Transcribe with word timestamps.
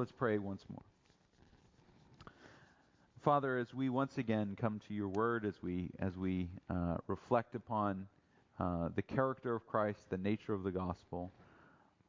Let's 0.00 0.12
pray 0.12 0.38
once 0.38 0.64
more. 0.70 2.32
Father, 3.22 3.58
as 3.58 3.74
we 3.74 3.90
once 3.90 4.16
again 4.16 4.56
come 4.58 4.80
to 4.88 4.94
your 4.94 5.08
word, 5.08 5.44
as 5.44 5.60
we 5.60 5.90
as 5.98 6.16
we 6.16 6.48
uh, 6.70 6.96
reflect 7.06 7.54
upon 7.54 8.06
uh, 8.58 8.88
the 8.96 9.02
character 9.02 9.54
of 9.54 9.66
Christ, 9.66 9.98
the 10.08 10.16
nature 10.16 10.54
of 10.54 10.62
the 10.62 10.70
gospel, 10.70 11.30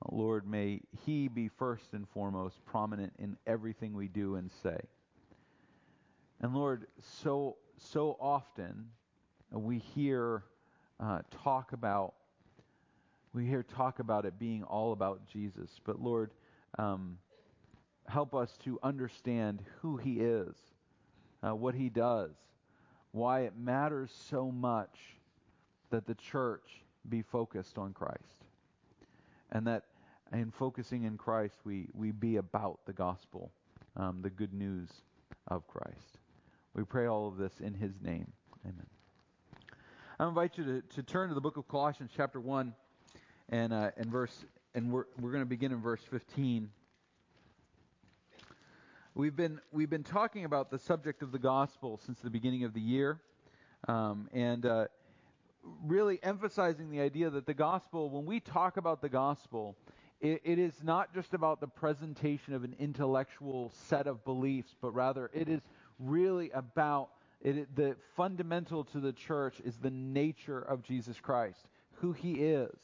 Lord, 0.10 0.48
may 0.48 0.80
He 1.06 1.28
be 1.28 1.50
first 1.50 1.92
and 1.92 2.08
foremost 2.08 2.66
prominent 2.66 3.12
in 3.20 3.36
everything 3.46 3.94
we 3.94 4.08
do 4.08 4.36
and 4.36 4.50
say. 4.64 4.80
And 6.40 6.56
Lord, 6.56 6.88
so 7.22 7.58
so 7.76 8.16
often 8.22 8.86
we 9.52 9.80
hear 9.80 10.44
uh, 10.98 11.24
talk 11.44 11.74
about 11.74 12.14
we 13.34 13.46
hear 13.46 13.64
talk 13.64 14.00
about 14.00 14.24
it 14.24 14.40
being 14.40 14.64
all 14.64 14.94
about 14.94 15.28
Jesus, 15.28 15.82
but 15.84 16.02
Lord. 16.02 16.32
Um, 16.80 17.18
help 18.08 18.36
us 18.36 18.58
to 18.64 18.80
understand 18.84 19.64
who 19.82 19.98
He 19.98 20.20
is, 20.20 20.56
uh, 21.44 21.56
what 21.56 21.76
He 21.76 21.90
does, 21.90 22.32
why 23.12 23.42
it 23.42 23.54
matters 23.58 24.12
so 24.30 24.52
much 24.52 24.98
that 25.90 26.06
the 26.06 26.16
church 26.16 26.84
be 27.10 27.22
focused 27.22 27.78
on 27.78 27.94
Christ. 27.94 28.46
And 29.52 29.68
that 29.68 29.84
in 30.32 30.52
focusing 30.52 31.04
in 31.04 31.18
Christ, 31.18 31.56
we, 31.66 31.88
we 31.94 32.12
be 32.12 32.38
about 32.38 32.80
the 32.86 32.94
gospel, 32.94 33.52
um, 33.98 34.20
the 34.22 34.30
good 34.30 34.54
news 34.54 34.90
of 35.48 35.68
Christ. 35.68 36.20
We 36.74 36.84
pray 36.84 37.08
all 37.08 37.28
of 37.28 37.38
this 37.38 37.54
in 37.60 37.74
His 37.74 37.94
name. 38.02 38.32
Amen. 38.66 38.88
I 40.20 40.28
invite 40.28 40.58
you 40.58 40.64
to, 40.64 40.82
to 40.82 41.04
turn 41.04 41.30
to 41.30 41.36
the 41.36 41.42
book 41.42 41.58
of 41.58 41.68
Colossians, 41.68 42.12
chapter 42.16 42.40
1, 42.40 42.74
and, 43.50 43.74
uh, 43.74 43.92
and 43.98 44.06
verse, 44.06 44.46
and 44.74 44.92
we're, 44.92 45.06
we're 45.20 45.32
going 45.32 45.42
to 45.42 45.50
begin 45.50 45.72
in 45.72 45.82
verse 45.82 46.02
15. 46.10 46.70
We've 49.14 49.36
been 49.36 49.60
we've 49.74 49.90
been 49.90 50.06
talking 50.06 50.46
about 50.46 50.72
the 50.72 50.80
subject 50.80 51.22
of 51.22 51.34
the 51.34 51.40
gospel 51.40 52.00
since 52.06 52.20
the 52.22 52.30
beginning 52.30 52.64
of 52.64 52.74
the 52.74 52.80
year, 52.80 53.20
um, 53.90 54.30
and 54.32 54.66
uh, 54.66 54.86
really 55.86 56.18
emphasizing 56.24 56.90
the 56.90 57.02
idea 57.02 57.30
that 57.30 57.46
the 57.46 57.54
gospel, 57.54 58.10
when 58.10 58.26
we 58.26 58.40
talk 58.40 58.78
about 58.78 59.02
the 59.02 59.10
gospel, 59.10 59.76
it, 60.22 60.40
it 60.46 60.60
is 60.60 60.76
not 60.82 61.14
just 61.14 61.34
about 61.34 61.60
the 61.60 61.68
presentation 61.68 62.54
of 62.54 62.64
an 62.64 62.74
intellectual 62.80 63.74
set 63.90 64.08
of 64.08 64.24
beliefs, 64.24 64.78
but 64.82 64.92
rather 64.92 65.30
it 65.34 65.50
is 65.50 65.60
really 66.00 66.50
about 66.52 67.10
it, 67.42 67.76
the 67.76 67.98
fundamental 68.16 68.86
to 68.86 69.02
the 69.02 69.12
church 69.12 69.56
is 69.66 69.76
the 69.76 69.92
nature 69.92 70.62
of 70.62 70.84
Jesus 70.84 71.20
Christ, 71.20 71.68
who 71.96 72.14
He 72.14 72.36
is. 72.36 72.80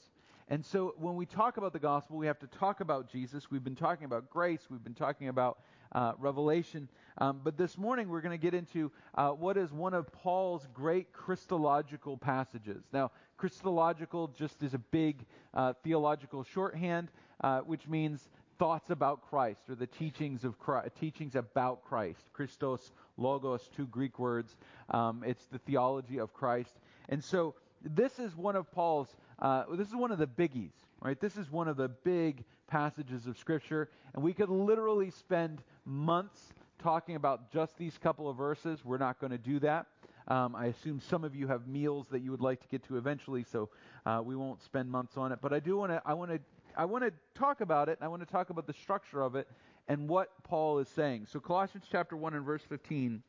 And 0.50 0.66
so 0.66 0.94
when 0.98 1.16
we 1.16 1.26
talk 1.26 1.56
about 1.56 1.72
the 1.72 1.80
gospel, 1.80 2.18
we 2.18 2.28
have 2.28 2.40
to 2.40 2.48
talk 2.48 2.82
about 2.82 3.10
Jesus. 3.10 3.50
We've 3.50 3.64
been 3.64 3.76
talking 3.76 4.04
about 4.04 4.30
grace. 4.30 4.62
We've 4.70 4.84
been 4.84 4.94
talking 4.94 5.30
about 5.30 5.60
uh, 5.92 6.14
Revelation. 6.18 6.88
Um, 7.20 7.42
but 7.44 7.58
this 7.58 7.78
morning 7.78 8.10
we're 8.10 8.22
going 8.22 8.38
to 8.38 8.42
get 8.42 8.54
into 8.54 8.92
uh, 9.16 9.30
what 9.30 9.58
is 9.58 9.72
one 9.72 9.94
of 9.94 10.12
Paul's 10.12 10.68
great 10.74 11.12
Christological 11.14 12.18
passages. 12.18 12.84
Now, 12.94 13.12
Christological 13.38 14.30
just 14.30 14.62
is 14.64 14.74
a 14.74 14.80
big 14.80 15.26
uh, 15.54 15.74
theological 15.84 16.44
shorthand, 16.44 17.10
uh, 17.42 17.60
which 17.62 17.88
means 17.88 18.28
thoughts 18.58 18.90
about 18.90 19.22
Christ 19.30 19.62
or 19.70 19.76
the 19.76 19.88
teachings 19.88 20.44
of 20.44 20.60
Christ, 20.60 20.96
teachings 21.00 21.36
about 21.36 21.84
Christ. 21.84 22.22
Christos, 22.34 22.92
logos, 23.18 23.70
two 23.76 23.88
Greek 23.88 24.20
words. 24.20 24.56
Um, 24.90 25.24
it's 25.26 25.46
the 25.46 25.60
theology 25.60 26.20
of 26.20 26.34
Christ. 26.34 26.74
And 27.10 27.24
so 27.24 27.56
this 27.84 28.20
is 28.20 28.36
one 28.36 28.56
of 28.56 28.72
Paul's. 28.72 29.16
Uh, 29.40 29.64
this 29.72 29.88
is 29.88 29.96
one 29.96 30.12
of 30.12 30.18
the 30.18 30.28
biggies, 30.28 30.74
right? 31.02 31.20
This 31.20 31.38
is 31.38 31.52
one 31.52 31.68
of 31.68 31.78
the 31.78 31.90
big 31.90 32.44
passages 32.68 33.28
of 33.28 33.38
Scripture, 33.38 33.90
and 34.14 34.24
we 34.24 34.34
could 34.34 34.50
literally 34.50 35.10
spend 35.10 35.62
months 35.86 36.54
talking 36.80 37.16
about 37.16 37.52
just 37.52 37.78
these 37.78 37.98
couple 37.98 38.30
of 38.30 38.38
verses. 38.38 38.86
We're 38.86 38.98
not 38.98 39.20
going 39.20 39.32
to 39.32 39.38
do 39.38 39.60
that. 39.60 39.88
Um, 40.28 40.56
I 40.56 40.66
assume 40.66 41.00
some 41.00 41.24
of 41.24 41.34
you 41.34 41.48
have 41.48 41.68
meals 41.68 42.08
that 42.12 42.22
you 42.22 42.32
would 42.32 42.42
like 42.42 42.60
to 42.62 42.68
get 42.68 42.84
to 42.88 42.98
eventually, 42.98 43.46
so 43.50 43.70
uh, 44.06 44.22
we 44.24 44.36
won't 44.36 44.62
spend 44.62 44.92
months 44.92 45.16
on 45.16 45.32
it. 45.32 45.40
But 45.42 45.54
I 45.54 45.60
do 45.60 45.78
want 45.78 45.92
to. 45.92 46.02
I 46.06 46.14
want 46.14 46.32
to. 46.32 46.40
I 46.76 46.86
want 46.86 47.04
to 47.06 47.12
talk 47.34 47.62
about 47.62 47.88
it. 47.90 47.98
I 48.02 48.08
want 48.08 48.22
to 48.22 48.32
talk 48.32 48.50
about 48.50 48.68
the 48.68 48.74
structure 48.74 49.22
of 49.22 49.36
it 49.36 49.48
and 49.88 50.08
what 50.10 50.32
Paul 50.44 50.80
is 50.80 50.90
saying. 50.90 51.28
So 51.32 51.40
Colossians 51.40 51.86
chapter 51.90 52.18
one 52.18 52.34
and 52.34 52.46
verse 52.46 52.62
fifteen. 52.68 53.24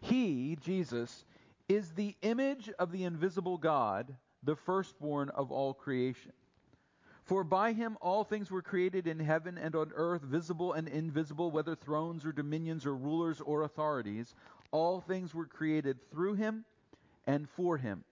He, 0.00 0.56
Jesus, 0.62 1.24
is 1.68 1.90
the 1.90 2.14
image 2.22 2.70
of 2.78 2.90
the 2.92 3.04
invisible 3.04 3.58
God, 3.58 4.14
the 4.42 4.56
firstborn 4.56 5.28
of 5.30 5.50
all 5.50 5.74
creation. 5.74 6.32
For 7.24 7.44
by 7.44 7.72
him 7.72 7.96
all 8.00 8.24
things 8.24 8.50
were 8.50 8.62
created 8.62 9.06
in 9.06 9.20
heaven 9.20 9.56
and 9.56 9.76
on 9.76 9.92
earth, 9.94 10.22
visible 10.22 10.72
and 10.72 10.88
invisible, 10.88 11.50
whether 11.50 11.76
thrones 11.76 12.24
or 12.24 12.32
dominions 12.32 12.86
or 12.86 12.96
rulers 12.96 13.40
or 13.40 13.62
authorities. 13.62 14.34
All 14.72 15.00
things 15.00 15.34
were 15.34 15.46
created 15.46 15.98
through 16.10 16.34
him 16.34 16.64
and 17.26 17.48
for 17.50 17.76
him. 17.76 18.04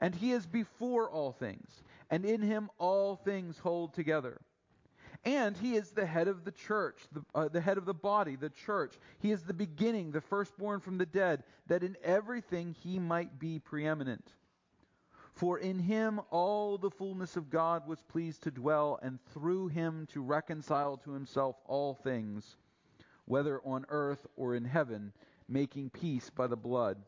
And 0.00 0.14
he 0.14 0.32
is 0.32 0.46
before 0.46 1.10
all 1.10 1.32
things, 1.32 1.82
and 2.10 2.24
in 2.24 2.40
him 2.40 2.70
all 2.78 3.16
things 3.16 3.58
hold 3.58 3.94
together. 3.94 4.40
And 5.24 5.56
he 5.56 5.76
is 5.76 5.90
the 5.90 6.06
head 6.06 6.26
of 6.26 6.44
the 6.44 6.50
church, 6.50 6.98
the, 7.12 7.22
uh, 7.34 7.48
the 7.48 7.60
head 7.60 7.78
of 7.78 7.84
the 7.84 7.94
body, 7.94 8.36
the 8.36 8.50
church. 8.50 8.94
He 9.20 9.30
is 9.30 9.42
the 9.42 9.54
beginning, 9.54 10.10
the 10.10 10.20
firstborn 10.20 10.80
from 10.80 10.98
the 10.98 11.06
dead, 11.06 11.44
that 11.68 11.84
in 11.84 11.96
everything 12.02 12.74
he 12.82 12.98
might 12.98 13.38
be 13.38 13.58
preeminent. 13.58 14.24
For 15.32 15.58
in 15.58 15.78
him 15.78 16.20
all 16.30 16.76
the 16.76 16.90
fullness 16.90 17.36
of 17.36 17.50
God 17.50 17.86
was 17.86 18.02
pleased 18.02 18.42
to 18.42 18.50
dwell, 18.50 18.98
and 19.02 19.18
through 19.32 19.68
him 19.68 20.06
to 20.12 20.22
reconcile 20.22 20.96
to 20.98 21.12
himself 21.12 21.56
all 21.66 21.94
things, 21.94 22.56
whether 23.24 23.60
on 23.64 23.86
earth 23.88 24.26
or 24.36 24.54
in 24.54 24.64
heaven, 24.64 25.12
making 25.48 25.90
peace 25.90 26.30
by 26.30 26.46
the 26.46 26.56
blood 26.56 26.98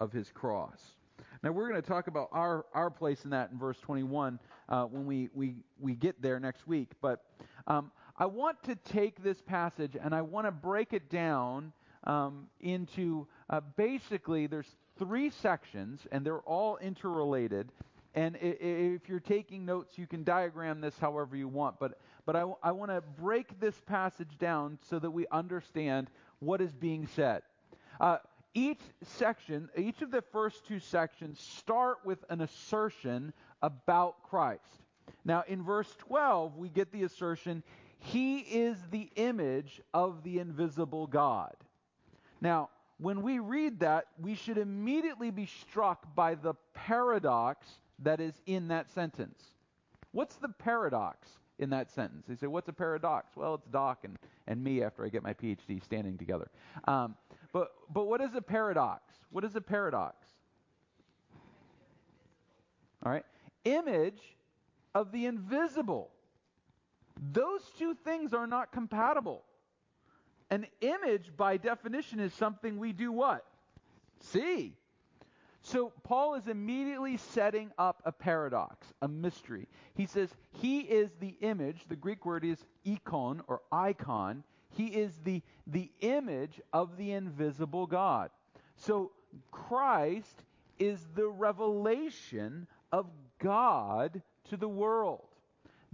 of 0.00 0.12
his 0.12 0.30
cross. 0.30 0.94
Now 1.42 1.52
we're 1.52 1.68
going 1.68 1.80
to 1.80 1.86
talk 1.86 2.06
about 2.06 2.28
our, 2.32 2.64
our 2.72 2.90
place 2.90 3.24
in 3.24 3.30
that 3.30 3.50
in 3.50 3.58
verse 3.58 3.78
21 3.80 4.38
uh, 4.68 4.84
when 4.84 5.04
we, 5.04 5.28
we, 5.34 5.56
we 5.78 5.94
get 5.94 6.20
there 6.22 6.40
next 6.40 6.66
week. 6.66 6.92
But 7.02 7.22
um, 7.66 7.92
I 8.16 8.26
want 8.26 8.62
to 8.64 8.76
take 8.76 9.22
this 9.22 9.42
passage 9.42 9.96
and 10.00 10.14
I 10.14 10.22
want 10.22 10.46
to 10.46 10.52
break 10.52 10.94
it 10.94 11.10
down 11.10 11.72
um, 12.04 12.46
into 12.60 13.26
uh, 13.50 13.60
basically 13.76 14.46
there's 14.46 14.76
three 14.98 15.30
sections, 15.30 16.06
and 16.12 16.24
they're 16.24 16.40
all 16.40 16.76
interrelated. 16.78 17.70
And 18.14 18.36
if 18.40 19.08
you're 19.08 19.18
taking 19.18 19.64
notes, 19.64 19.98
you 19.98 20.06
can 20.06 20.22
diagram 20.22 20.80
this 20.80 20.96
however 20.98 21.36
you 21.36 21.48
want. 21.48 21.80
But, 21.80 21.98
but 22.26 22.36
I, 22.36 22.44
I 22.62 22.70
want 22.70 22.92
to 22.92 23.02
break 23.20 23.58
this 23.58 23.74
passage 23.86 24.38
down 24.38 24.78
so 24.88 24.98
that 25.00 25.10
we 25.10 25.26
understand 25.32 26.08
what 26.38 26.60
is 26.60 26.72
being 26.72 27.08
said. 27.16 27.42
Uh, 28.00 28.18
each 28.54 28.80
section, 29.02 29.68
each 29.76 30.00
of 30.00 30.12
the 30.12 30.22
first 30.22 30.64
two 30.64 30.78
sections 30.78 31.40
start 31.40 31.98
with 32.04 32.24
an 32.30 32.40
assertion 32.40 33.32
about 33.62 34.22
Christ. 34.22 34.62
Now, 35.24 35.42
in 35.48 35.62
verse 35.62 35.92
12, 35.98 36.56
we 36.56 36.68
get 36.68 36.92
the 36.92 37.02
assertion, 37.02 37.64
He 37.98 38.38
is 38.38 38.76
the 38.92 39.10
image 39.16 39.80
of 39.92 40.22
the 40.22 40.38
invisible 40.38 41.08
God. 41.08 41.54
Now, 42.40 42.70
when 42.98 43.22
we 43.22 43.38
read 43.38 43.80
that, 43.80 44.06
we 44.18 44.34
should 44.34 44.58
immediately 44.58 45.30
be 45.30 45.46
struck 45.46 46.14
by 46.14 46.34
the 46.34 46.54
paradox 46.74 47.66
that 48.00 48.20
is 48.20 48.34
in 48.46 48.68
that 48.68 48.90
sentence. 48.90 49.42
What's 50.12 50.36
the 50.36 50.48
paradox 50.48 51.28
in 51.58 51.70
that 51.70 51.90
sentence? 51.90 52.26
They 52.28 52.36
say, 52.36 52.46
What's 52.46 52.68
a 52.68 52.72
paradox? 52.72 53.36
Well, 53.36 53.54
it's 53.54 53.66
Doc 53.66 54.04
and, 54.04 54.16
and 54.46 54.62
me 54.62 54.82
after 54.82 55.04
I 55.04 55.08
get 55.08 55.22
my 55.22 55.34
PhD 55.34 55.82
standing 55.82 56.16
together. 56.16 56.50
Um, 56.86 57.16
but, 57.52 57.72
but 57.92 58.06
what 58.06 58.20
is 58.20 58.34
a 58.34 58.42
paradox? 58.42 59.02
What 59.30 59.44
is 59.44 59.56
a 59.56 59.60
paradox? 59.60 60.16
All 63.04 63.12
right. 63.12 63.24
Image 63.64 64.36
of 64.94 65.10
the 65.12 65.26
invisible. 65.26 66.10
Those 67.32 67.62
two 67.78 67.94
things 67.94 68.32
are 68.32 68.46
not 68.46 68.72
compatible. 68.72 69.42
An 70.54 70.68
image, 70.82 71.32
by 71.36 71.56
definition, 71.56 72.20
is 72.20 72.32
something 72.32 72.78
we 72.78 72.92
do 72.92 73.10
what? 73.10 73.44
See. 74.20 74.76
So 75.62 75.92
Paul 76.04 76.36
is 76.36 76.46
immediately 76.46 77.16
setting 77.16 77.72
up 77.76 78.00
a 78.04 78.12
paradox, 78.12 78.86
a 79.02 79.08
mystery. 79.08 79.66
He 79.96 80.06
says 80.06 80.28
he 80.52 80.82
is 80.82 81.10
the 81.18 81.34
image, 81.40 81.86
the 81.88 81.96
Greek 81.96 82.24
word 82.24 82.44
is 82.44 82.64
icon 82.86 83.42
or 83.48 83.62
icon. 83.72 84.44
He 84.76 84.86
is 84.86 85.10
the, 85.24 85.42
the 85.66 85.90
image 85.98 86.60
of 86.72 86.96
the 86.98 87.10
invisible 87.10 87.88
God. 87.88 88.30
So 88.76 89.10
Christ 89.50 90.44
is 90.78 91.04
the 91.16 91.26
revelation 91.26 92.68
of 92.92 93.06
God 93.40 94.22
to 94.50 94.56
the 94.56 94.68
world. 94.68 95.26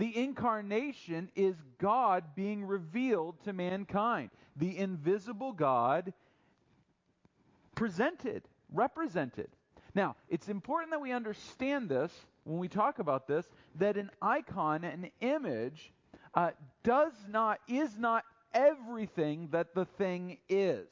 The 0.01 0.17
incarnation 0.17 1.31
is 1.37 1.57
God 1.77 2.35
being 2.35 2.65
revealed 2.65 3.35
to 3.45 3.53
mankind. 3.53 4.31
The 4.57 4.79
invisible 4.79 5.53
God 5.53 6.15
presented, 7.75 8.45
represented. 8.73 9.49
Now, 9.95 10.17
it's 10.31 10.49
important 10.49 10.93
that 10.93 11.03
we 11.03 11.13
understand 11.13 11.91
this 11.91 12.11
when 12.45 12.59
we 12.59 12.67
talk 12.67 12.99
about 12.99 13.29
this 13.29 13.45
that 13.75 13.99
an 13.99 14.11
icon, 14.23 14.85
an 14.85 15.11
image, 15.21 15.93
uh, 16.33 16.53
does 16.83 17.13
not, 17.29 17.61
is 17.69 17.99
not 17.99 18.25
everything 18.55 19.49
that 19.51 19.75
the 19.75 19.85
thing 19.85 20.39
is. 20.49 20.89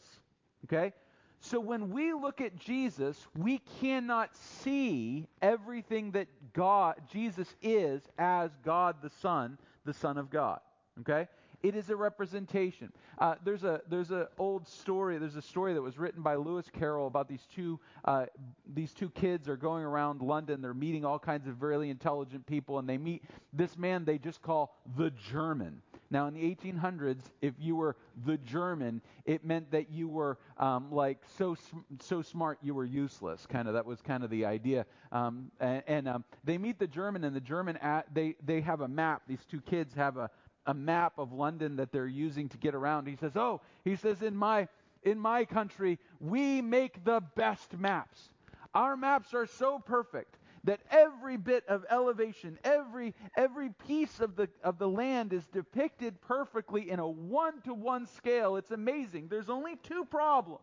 Okay? 0.66 0.92
So 1.40 1.60
when 1.60 1.90
we 1.90 2.12
look 2.12 2.40
at 2.40 2.56
Jesus, 2.56 3.26
we 3.36 3.60
cannot 3.80 4.36
see 4.36 5.26
everything 5.40 6.10
that 6.12 6.26
God, 6.52 6.96
Jesus 7.12 7.54
is 7.62 8.02
as 8.18 8.50
God 8.64 8.96
the 9.02 9.10
Son, 9.10 9.58
the 9.84 9.94
Son 9.94 10.18
of 10.18 10.30
God. 10.30 10.60
Okay? 11.00 11.28
It 11.62 11.74
is 11.74 11.90
a 11.90 11.96
representation. 11.96 12.92
Uh, 13.18 13.34
there's 13.44 13.64
a 13.64 13.80
there's 13.88 14.12
a 14.12 14.28
old 14.38 14.68
story. 14.68 15.18
There's 15.18 15.34
a 15.34 15.42
story 15.42 15.74
that 15.74 15.82
was 15.82 15.98
written 15.98 16.22
by 16.22 16.36
Lewis 16.36 16.66
Carroll 16.72 17.08
about 17.08 17.28
these 17.28 17.46
two 17.52 17.80
uh, 18.04 18.26
these 18.74 18.92
two 18.92 19.10
kids 19.10 19.48
are 19.48 19.56
going 19.56 19.84
around 19.84 20.22
London. 20.22 20.62
They're 20.62 20.72
meeting 20.72 21.04
all 21.04 21.18
kinds 21.18 21.48
of 21.48 21.60
really 21.60 21.90
intelligent 21.90 22.46
people, 22.46 22.78
and 22.78 22.88
they 22.88 22.96
meet 22.96 23.24
this 23.52 23.76
man 23.76 24.04
they 24.04 24.18
just 24.18 24.40
call 24.40 24.76
the 24.96 25.10
German. 25.10 25.82
Now, 26.10 26.26
in 26.26 26.34
the 26.34 26.40
1800s, 26.40 27.20
if 27.42 27.54
you 27.58 27.76
were 27.76 27.96
the 28.24 28.38
German, 28.38 29.02
it 29.26 29.44
meant 29.44 29.70
that 29.72 29.90
you 29.90 30.08
were 30.08 30.38
um, 30.56 30.90
like 30.90 31.18
so 31.36 31.54
so 32.00 32.22
smart 32.22 32.58
you 32.62 32.74
were 32.74 32.84
useless. 32.84 33.46
Kind 33.46 33.68
of 33.68 33.74
that 33.74 33.84
was 33.84 34.00
kind 34.00 34.24
of 34.24 34.30
the 34.30 34.46
idea. 34.46 34.86
Um, 35.12 35.50
and, 35.60 35.82
and 35.86 36.08
um, 36.08 36.24
they 36.44 36.56
meet 36.56 36.78
the 36.78 36.86
German, 36.86 37.24
and 37.24 37.36
the 37.36 37.40
German 37.40 37.76
at, 37.78 38.12
they 38.14 38.36
they 38.44 38.62
have 38.62 38.80
a 38.80 38.88
map. 38.88 39.22
These 39.28 39.44
two 39.50 39.60
kids 39.60 39.94
have 39.94 40.16
a 40.16 40.30
a 40.66 40.74
map 40.74 41.18
of 41.18 41.32
London 41.32 41.76
that 41.76 41.92
they're 41.92 42.06
using 42.06 42.48
to 42.50 42.58
get 42.58 42.74
around. 42.74 43.06
He 43.06 43.16
says, 43.16 43.36
"Oh, 43.36 43.60
he 43.84 43.94
says 43.94 44.22
in 44.22 44.34
my 44.34 44.68
in 45.02 45.18
my 45.18 45.44
country, 45.44 45.98
we 46.20 46.62
make 46.62 47.04
the 47.04 47.22
best 47.36 47.76
maps. 47.76 48.30
Our 48.74 48.96
maps 48.96 49.34
are 49.34 49.46
so 49.46 49.78
perfect 49.78 50.37
that 50.64 50.80
every 50.90 51.36
bit 51.36 51.64
of 51.68 51.84
elevation, 51.90 52.58
every 52.64 53.14
every 53.36 53.70
piece 53.86 54.20
of 54.20 54.36
the 54.36 54.48
of 54.62 54.78
the 54.78 54.88
land 54.88 55.32
is 55.32 55.44
depicted 55.52 56.20
perfectly 56.20 56.90
in 56.90 56.98
a 56.98 57.08
one-to-one 57.08 58.06
scale. 58.06 58.56
It's 58.56 58.70
amazing. 58.70 59.28
There's 59.28 59.50
only 59.50 59.76
two 59.82 60.04
problems. 60.04 60.62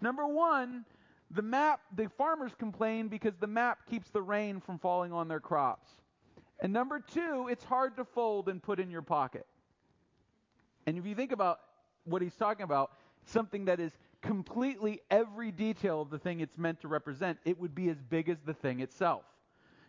Number 0.00 0.26
1, 0.26 0.84
the 1.30 1.42
map, 1.42 1.80
the 1.96 2.08
farmers 2.10 2.52
complain 2.58 3.08
because 3.08 3.34
the 3.40 3.46
map 3.46 3.86
keeps 3.88 4.10
the 4.10 4.22
rain 4.22 4.60
from 4.60 4.78
falling 4.78 5.12
on 5.12 5.28
their 5.28 5.40
crops. 5.40 5.90
And 6.60 6.72
number 6.72 7.00
two, 7.00 7.48
it's 7.50 7.64
hard 7.64 7.96
to 7.96 8.04
fold 8.04 8.48
and 8.48 8.62
put 8.62 8.78
in 8.78 8.90
your 8.90 9.02
pocket. 9.02 9.46
And 10.86 10.96
if 10.98 11.06
you 11.06 11.14
think 11.14 11.32
about 11.32 11.60
what 12.04 12.22
he's 12.22 12.34
talking 12.34 12.64
about, 12.64 12.92
something 13.26 13.64
that 13.64 13.80
is 13.80 13.92
completely 14.24 15.02
every 15.10 15.50
detail 15.50 16.00
of 16.00 16.10
the 16.10 16.18
thing 16.18 16.40
it's 16.40 16.56
meant 16.56 16.80
to 16.80 16.88
represent, 16.88 17.38
it 17.44 17.60
would 17.60 17.74
be 17.74 17.88
as 17.90 18.00
big 18.00 18.28
as 18.28 18.38
the 18.44 18.54
thing 18.54 18.80
itself. 18.80 19.22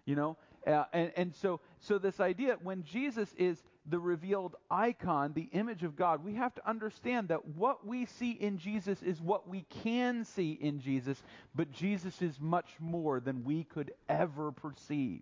You 0.06 0.16
know? 0.16 0.38
Uh, 0.68 0.84
and, 0.94 1.12
and 1.16 1.36
so, 1.36 1.60
so 1.80 1.98
this 1.98 2.20
idea, 2.20 2.58
when 2.62 2.84
Jesus 2.84 3.34
is 3.38 3.64
the 3.88 4.00
revealed 4.00 4.56
icon, 4.70 5.32
the 5.34 5.48
image 5.52 5.84
of 5.84 5.96
God, 5.96 6.24
we 6.24 6.34
have 6.34 6.54
to 6.56 6.68
understand 6.68 7.28
that 7.30 7.46
what 7.50 7.86
we 7.86 8.06
see 8.06 8.32
in 8.32 8.58
Jesus 8.58 9.02
is 9.04 9.22
what 9.22 9.48
we 9.48 9.66
can 9.84 10.26
see 10.26 10.58
in 10.60 10.80
Jesus, 10.80 11.22
but 11.54 11.72
Jesus 11.72 12.22
is 12.22 12.40
much 12.40 12.70
more 12.80 13.20
than 13.20 13.44
we 13.44 13.64
could 13.64 13.92
ever 14.10 14.52
perceive. 14.52 15.22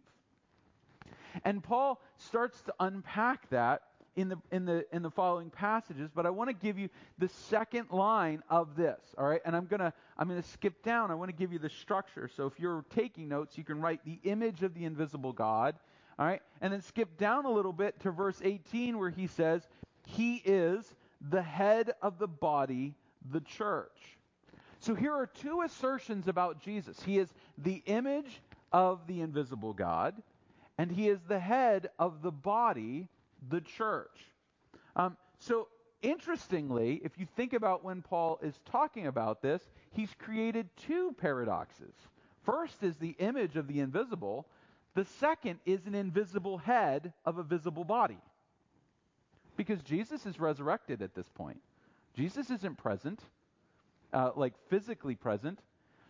And 1.43 1.61
Paul 1.61 2.01
starts 2.17 2.61
to 2.61 2.73
unpack 2.79 3.49
that 3.49 3.81
in 4.15 4.29
the 4.29 4.37
in 4.51 4.65
the 4.65 4.85
in 4.93 5.01
the 5.01 5.09
following 5.09 5.49
passages, 5.49 6.09
but 6.13 6.25
I 6.25 6.29
want 6.29 6.49
to 6.49 6.53
give 6.53 6.77
you 6.77 6.89
the 7.17 7.29
second 7.29 7.89
line 7.91 8.43
of 8.49 8.75
this, 8.75 8.99
all 9.17 9.25
right? 9.25 9.41
And 9.45 9.55
I'm 9.55 9.65
going 9.65 9.79
to 9.79 9.93
I'm 10.17 10.27
going 10.27 10.41
to 10.41 10.47
skip 10.49 10.83
down. 10.83 11.11
I 11.11 11.15
want 11.15 11.29
to 11.29 11.35
give 11.35 11.51
you 11.51 11.59
the 11.59 11.69
structure. 11.69 12.29
So 12.35 12.45
if 12.45 12.59
you're 12.59 12.85
taking 12.95 13.27
notes, 13.27 13.57
you 13.57 13.63
can 13.63 13.81
write 13.81 14.01
the 14.05 14.19
image 14.23 14.63
of 14.63 14.73
the 14.73 14.85
invisible 14.85 15.33
God, 15.33 15.75
all 16.19 16.25
right? 16.25 16.41
And 16.61 16.71
then 16.71 16.81
skip 16.81 17.17
down 17.17 17.45
a 17.45 17.51
little 17.51 17.73
bit 17.73 17.99
to 18.01 18.11
verse 18.11 18.39
18 18.43 18.97
where 18.97 19.09
he 19.09 19.27
says, 19.27 19.67
"He 20.05 20.35
is 20.45 20.95
the 21.29 21.41
head 21.41 21.93
of 22.01 22.19
the 22.19 22.27
body, 22.27 22.95
the 23.31 23.41
church." 23.41 24.17
So 24.79 24.93
here 24.93 25.13
are 25.13 25.27
two 25.27 25.61
assertions 25.61 26.27
about 26.27 26.59
Jesus. 26.59 27.01
He 27.01 27.17
is 27.17 27.33
the 27.57 27.81
image 27.85 28.41
of 28.71 29.07
the 29.07 29.21
invisible 29.21 29.73
God 29.73 30.21
and 30.77 30.91
he 30.91 31.07
is 31.07 31.19
the 31.27 31.39
head 31.39 31.89
of 31.99 32.21
the 32.21 32.31
body, 32.31 33.07
the 33.49 33.61
church. 33.61 34.19
Um, 34.95 35.17
so, 35.39 35.67
interestingly, 36.01 37.01
if 37.03 37.17
you 37.17 37.25
think 37.35 37.53
about 37.53 37.83
when 37.83 38.01
Paul 38.01 38.39
is 38.41 38.59
talking 38.65 39.07
about 39.07 39.41
this, 39.41 39.61
he's 39.91 40.13
created 40.19 40.69
two 40.77 41.15
paradoxes. 41.19 41.93
First 42.43 42.83
is 42.83 42.97
the 42.97 43.15
image 43.19 43.55
of 43.55 43.67
the 43.67 43.79
invisible, 43.79 44.47
the 44.95 45.05
second 45.05 45.59
is 45.65 45.85
an 45.85 45.95
invisible 45.95 46.57
head 46.57 47.13
of 47.25 47.37
a 47.37 47.43
visible 47.43 47.83
body. 47.83 48.19
Because 49.55 49.81
Jesus 49.81 50.25
is 50.25 50.39
resurrected 50.39 51.01
at 51.01 51.15
this 51.15 51.29
point. 51.29 51.61
Jesus 52.15 52.49
isn't 52.49 52.77
present, 52.77 53.19
uh, 54.11 54.31
like 54.35 54.53
physically 54.69 55.15
present. 55.15 55.59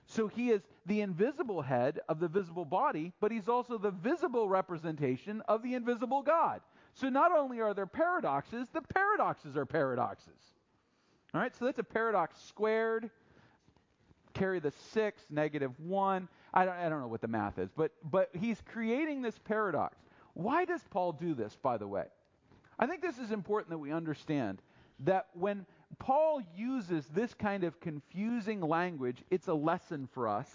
So 0.05 0.27
he 0.27 0.49
is 0.49 0.61
the 0.85 1.01
invisible 1.01 1.61
head 1.61 1.99
of 2.09 2.19
the 2.19 2.27
visible 2.27 2.65
body, 2.65 3.13
but 3.19 3.31
he's 3.31 3.47
also 3.47 3.77
the 3.77 3.91
visible 3.91 4.49
representation 4.49 5.41
of 5.47 5.63
the 5.63 5.75
invisible 5.75 6.21
God. 6.21 6.61
So 6.93 7.09
not 7.09 7.31
only 7.31 7.61
are 7.61 7.73
there 7.73 7.87
paradoxes, 7.87 8.67
the 8.73 8.81
paradoxes 8.81 9.57
are 9.57 9.65
paradoxes. 9.65 10.53
All 11.33 11.41
right, 11.41 11.55
so 11.55 11.65
that's 11.65 11.79
a 11.79 11.83
paradox 11.83 12.39
squared. 12.43 13.09
Carry 14.33 14.59
the 14.59 14.71
six, 14.91 15.23
negative 15.29 15.71
one. 15.79 16.27
I 16.53 16.65
don't, 16.65 16.75
I 16.75 16.89
don't 16.89 16.99
know 16.99 17.07
what 17.07 17.21
the 17.21 17.27
math 17.27 17.57
is, 17.57 17.69
but, 17.75 17.91
but 18.03 18.29
he's 18.33 18.61
creating 18.65 19.21
this 19.21 19.39
paradox. 19.39 19.97
Why 20.33 20.65
does 20.65 20.81
Paul 20.89 21.13
do 21.13 21.33
this, 21.33 21.55
by 21.55 21.77
the 21.77 21.87
way? 21.87 22.05
I 22.77 22.87
think 22.87 23.01
this 23.01 23.17
is 23.17 23.31
important 23.31 23.69
that 23.69 23.77
we 23.77 23.91
understand 23.91 24.61
that 24.99 25.27
when 25.33 25.65
Paul 25.99 26.41
uses 26.55 27.05
this 27.07 27.33
kind 27.33 27.63
of 27.63 27.79
confusing 27.79 28.61
language, 28.61 29.23
it's 29.29 29.47
a 29.47 29.53
lesson 29.53 30.07
for 30.13 30.27
us 30.27 30.49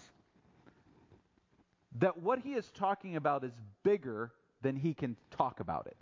that 1.97 2.21
what 2.21 2.39
he 2.39 2.53
is 2.53 2.69
talking 2.71 3.15
about 3.15 3.43
is 3.43 3.53
bigger 3.83 4.31
than 4.61 4.75
he 4.75 4.93
can 4.93 5.15
talk 5.31 5.59
about 5.59 5.87
it. 5.87 5.97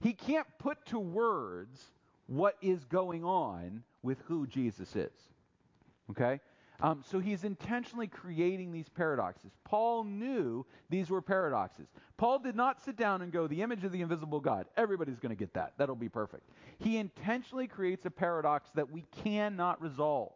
He 0.00 0.12
can't 0.12 0.46
put 0.58 0.84
to 0.86 0.98
words 0.98 1.82
what 2.26 2.56
is 2.60 2.84
going 2.84 3.24
on 3.24 3.82
with 4.02 4.18
who 4.26 4.46
Jesus 4.46 4.94
is. 4.94 5.12
Okay? 6.10 6.40
Um, 6.80 7.02
so 7.08 7.18
he's 7.18 7.44
intentionally 7.44 8.06
creating 8.06 8.72
these 8.72 8.88
paradoxes. 8.88 9.52
Paul 9.64 10.04
knew 10.04 10.66
these 10.90 11.08
were 11.08 11.22
paradoxes. 11.22 11.86
Paul 12.16 12.38
did 12.38 12.54
not 12.54 12.84
sit 12.84 12.96
down 12.96 13.22
and 13.22 13.32
go, 13.32 13.46
the 13.46 13.62
image 13.62 13.84
of 13.84 13.92
the 13.92 14.02
invisible 14.02 14.40
God. 14.40 14.66
Everybody's 14.76 15.18
going 15.18 15.34
to 15.34 15.38
get 15.38 15.54
that. 15.54 15.72
That'll 15.78 15.94
be 15.94 16.08
perfect. 16.08 16.50
He 16.78 16.98
intentionally 16.98 17.66
creates 17.66 18.04
a 18.06 18.10
paradox 18.10 18.68
that 18.74 18.90
we 18.90 19.04
cannot 19.22 19.80
resolve. 19.80 20.32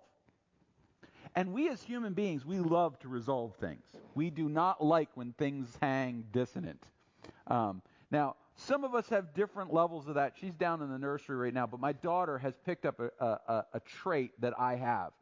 And 1.37 1.53
we 1.53 1.69
as 1.69 1.83
human 1.83 2.15
beings, 2.15 2.45
we 2.45 2.59
love 2.59 2.99
to 3.01 3.09
resolve 3.09 3.55
things. 3.57 3.85
We 4.15 4.31
do 4.31 4.49
not 4.49 4.83
like 4.85 5.11
when 5.15 5.33
things 5.35 5.69
hang 5.81 6.25
dissonant. 6.33 6.83
Um, 7.47 7.83
now, 8.11 8.37
some 8.57 8.83
of 8.85 8.95
us 8.95 9.09
have 9.11 9.33
different 9.33 9.73
levels 9.73 10.09
of 10.09 10.15
that. 10.17 10.35
She's 10.39 10.55
down 10.55 10.83
in 10.83 10.91
the 10.91 10.99
nursery 10.99 11.37
right 11.37 11.55
now, 11.55 11.67
but 11.67 11.81
my 11.81 11.93
daughter 11.93 12.37
has 12.39 12.55
picked 12.67 12.85
up 12.85 13.01
a, 13.01 13.25
a, 13.25 13.65
a 13.75 13.81
trait 13.81 14.33
that 14.41 14.59
I 14.59 14.75
have. 14.77 15.13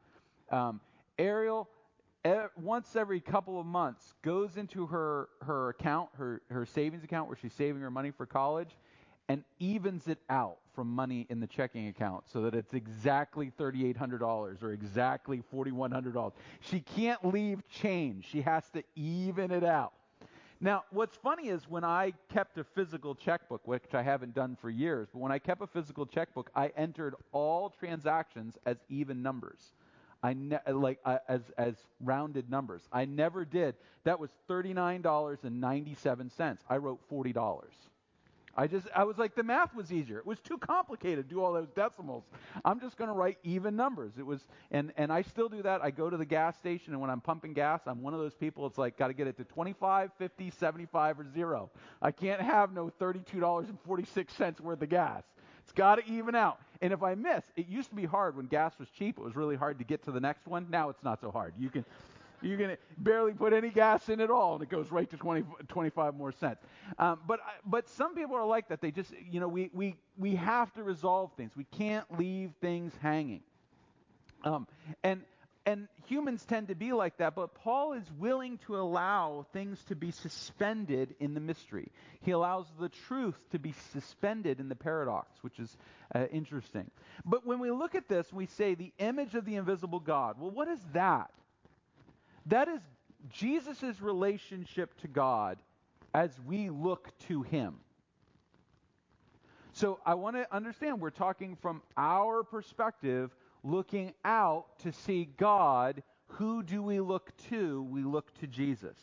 Um, 0.50 0.80
Ariel, 1.18 1.68
once 2.56 2.94
every 2.96 3.20
couple 3.20 3.58
of 3.58 3.66
months, 3.66 4.14
goes 4.22 4.56
into 4.56 4.86
her, 4.86 5.28
her 5.42 5.70
account, 5.70 6.10
her, 6.16 6.42
her 6.50 6.64
savings 6.64 7.04
account 7.04 7.28
where 7.28 7.36
she's 7.36 7.52
saving 7.52 7.82
her 7.82 7.90
money 7.90 8.10
for 8.10 8.26
college, 8.26 8.76
and 9.28 9.44
evens 9.58 10.08
it 10.08 10.18
out 10.30 10.58
from 10.74 10.88
money 10.88 11.26
in 11.28 11.40
the 11.40 11.46
checking 11.46 11.88
account 11.88 12.24
so 12.32 12.42
that 12.42 12.54
it's 12.54 12.72
exactly 12.72 13.52
$3,800 13.58 14.62
or 14.62 14.72
exactly 14.72 15.42
$4,100. 15.52 16.32
She 16.60 16.80
can't 16.80 17.22
leave 17.26 17.62
change. 17.68 18.26
She 18.26 18.40
has 18.42 18.68
to 18.70 18.82
even 18.94 19.50
it 19.50 19.64
out. 19.64 19.92
Now, 20.60 20.84
what's 20.90 21.16
funny 21.16 21.48
is 21.48 21.68
when 21.68 21.84
I 21.84 22.14
kept 22.32 22.58
a 22.58 22.64
physical 22.64 23.14
checkbook, 23.14 23.66
which 23.66 23.92
I 23.92 24.02
haven't 24.02 24.34
done 24.34 24.56
for 24.60 24.70
years, 24.70 25.08
but 25.12 25.20
when 25.20 25.30
I 25.30 25.38
kept 25.38 25.62
a 25.62 25.66
physical 25.66 26.04
checkbook, 26.04 26.50
I 26.54 26.72
entered 26.76 27.14
all 27.32 27.70
transactions 27.70 28.56
as 28.66 28.78
even 28.88 29.22
numbers. 29.22 29.72
I 30.22 30.34
ne- 30.34 30.58
like 30.72 30.98
as 31.28 31.42
as 31.56 31.74
rounded 32.00 32.50
numbers. 32.50 32.82
I 32.92 33.04
never 33.04 33.44
did. 33.44 33.76
That 34.04 34.18
was 34.18 34.30
thirty 34.48 34.74
nine 34.74 35.02
dollars 35.02 35.40
and 35.44 35.60
ninety 35.60 35.94
seven 35.94 36.30
cents. 36.30 36.62
I 36.68 36.78
wrote 36.78 37.00
forty 37.08 37.32
dollars. 37.32 37.74
I 38.58 38.66
just 38.66 38.88
I 38.92 39.04
was 39.04 39.18
like 39.18 39.36
the 39.36 39.44
math 39.44 39.72
was 39.72 39.92
easier. 39.92 40.18
It 40.18 40.26
was 40.26 40.40
too 40.40 40.58
complicated 40.58 41.28
to 41.28 41.34
do 41.34 41.40
all 41.40 41.52
those 41.52 41.70
decimals. 41.70 42.24
I'm 42.64 42.80
just 42.80 42.96
going 42.96 43.06
to 43.06 43.14
write 43.14 43.38
even 43.44 43.76
numbers. 43.76 44.14
It 44.18 44.26
was 44.26 44.44
and 44.72 44.92
and 44.96 45.12
I 45.12 45.22
still 45.22 45.48
do 45.48 45.62
that. 45.62 45.80
I 45.84 45.92
go 45.92 46.10
to 46.10 46.16
the 46.16 46.24
gas 46.24 46.58
station 46.58 46.92
and 46.92 47.00
when 47.00 47.08
I'm 47.08 47.20
pumping 47.20 47.52
gas, 47.52 47.82
I'm 47.86 48.02
one 48.02 48.14
of 48.14 48.20
those 48.20 48.34
people 48.34 48.66
it's 48.66 48.76
like 48.76 48.96
got 48.98 49.08
to 49.08 49.14
get 49.14 49.28
it 49.28 49.36
to 49.36 49.44
25, 49.44 50.10
50, 50.18 50.50
75 50.50 51.20
or 51.20 51.26
0. 51.32 51.70
I 52.02 52.10
can't 52.10 52.40
have 52.40 52.72
no 52.72 52.90
$32.46 53.00 54.60
worth 54.60 54.82
of 54.82 54.88
gas. 54.88 55.22
It's 55.62 55.72
got 55.72 55.96
to 55.96 56.12
even 56.12 56.34
out. 56.34 56.58
And 56.80 56.92
if 56.92 57.02
I 57.02 57.14
miss, 57.14 57.42
it 57.56 57.68
used 57.68 57.90
to 57.90 57.96
be 57.96 58.04
hard 58.04 58.36
when 58.36 58.46
gas 58.46 58.78
was 58.78 58.88
cheap. 58.90 59.18
It 59.18 59.24
was 59.24 59.34
really 59.34 59.56
hard 59.56 59.78
to 59.78 59.84
get 59.84 60.04
to 60.04 60.12
the 60.12 60.20
next 60.20 60.46
one. 60.46 60.66
Now 60.70 60.88
it's 60.90 61.02
not 61.02 61.20
so 61.20 61.30
hard. 61.30 61.54
You 61.58 61.70
can 61.70 61.84
going 62.42 62.70
to 62.70 62.78
barely 62.98 63.32
put 63.32 63.52
any 63.52 63.68
gas 63.68 64.08
in 64.08 64.20
at 64.20 64.30
all, 64.30 64.54
and 64.54 64.62
it 64.62 64.68
goes 64.68 64.90
right 64.90 65.08
to 65.10 65.16
20, 65.16 65.44
25 65.68 66.14
more 66.14 66.32
cents. 66.32 66.60
Um, 66.98 67.18
but, 67.26 67.40
but 67.66 67.88
some 67.88 68.14
people 68.14 68.36
are 68.36 68.46
like 68.46 68.68
that. 68.68 68.80
They 68.80 68.90
just, 68.90 69.12
you 69.30 69.40
know, 69.40 69.48
we, 69.48 69.70
we, 69.72 69.96
we 70.16 70.34
have 70.36 70.72
to 70.74 70.82
resolve 70.82 71.32
things. 71.36 71.52
We 71.56 71.64
can't 71.64 72.06
leave 72.18 72.52
things 72.60 72.92
hanging. 73.00 73.42
Um, 74.44 74.66
and 75.02 75.22
and 75.68 75.86
humans 76.06 76.42
tend 76.46 76.68
to 76.68 76.74
be 76.74 76.94
like 76.94 77.18
that, 77.18 77.34
but 77.34 77.54
Paul 77.54 77.92
is 77.92 78.10
willing 78.18 78.56
to 78.66 78.78
allow 78.78 79.44
things 79.52 79.78
to 79.88 79.94
be 79.94 80.12
suspended 80.12 81.14
in 81.20 81.34
the 81.34 81.40
mystery. 81.40 81.92
He 82.22 82.30
allows 82.30 82.64
the 82.80 82.88
truth 82.88 83.38
to 83.50 83.58
be 83.58 83.74
suspended 83.92 84.60
in 84.60 84.70
the 84.70 84.74
paradox, 84.74 85.28
which 85.42 85.58
is 85.58 85.76
uh, 86.14 86.24
interesting. 86.32 86.90
But 87.22 87.46
when 87.46 87.58
we 87.58 87.70
look 87.70 87.94
at 87.94 88.08
this, 88.08 88.32
we 88.32 88.46
say 88.46 88.76
the 88.76 88.94
image 88.98 89.34
of 89.34 89.44
the 89.44 89.56
invisible 89.56 90.00
God. 90.00 90.36
Well, 90.40 90.50
what 90.50 90.68
is 90.68 90.80
that? 90.94 91.30
That 92.46 92.68
is 92.68 92.80
Jesus' 93.30 94.00
relationship 94.00 94.98
to 95.02 95.08
God 95.08 95.58
as 96.14 96.30
we 96.46 96.70
look 96.70 97.12
to 97.28 97.42
him. 97.42 97.74
So 99.74 100.00
I 100.06 100.14
want 100.14 100.36
to 100.36 100.46
understand 100.50 100.98
we're 100.98 101.10
talking 101.10 101.58
from 101.60 101.82
our 101.94 102.42
perspective 102.42 103.30
looking 103.62 104.12
out 104.24 104.66
to 104.82 104.92
see 104.92 105.28
God, 105.36 106.02
who 106.28 106.62
do 106.62 106.82
we 106.82 107.00
look 107.00 107.32
to? 107.48 107.82
We 107.82 108.02
look 108.02 108.32
to 108.40 108.46
Jesus. 108.46 108.96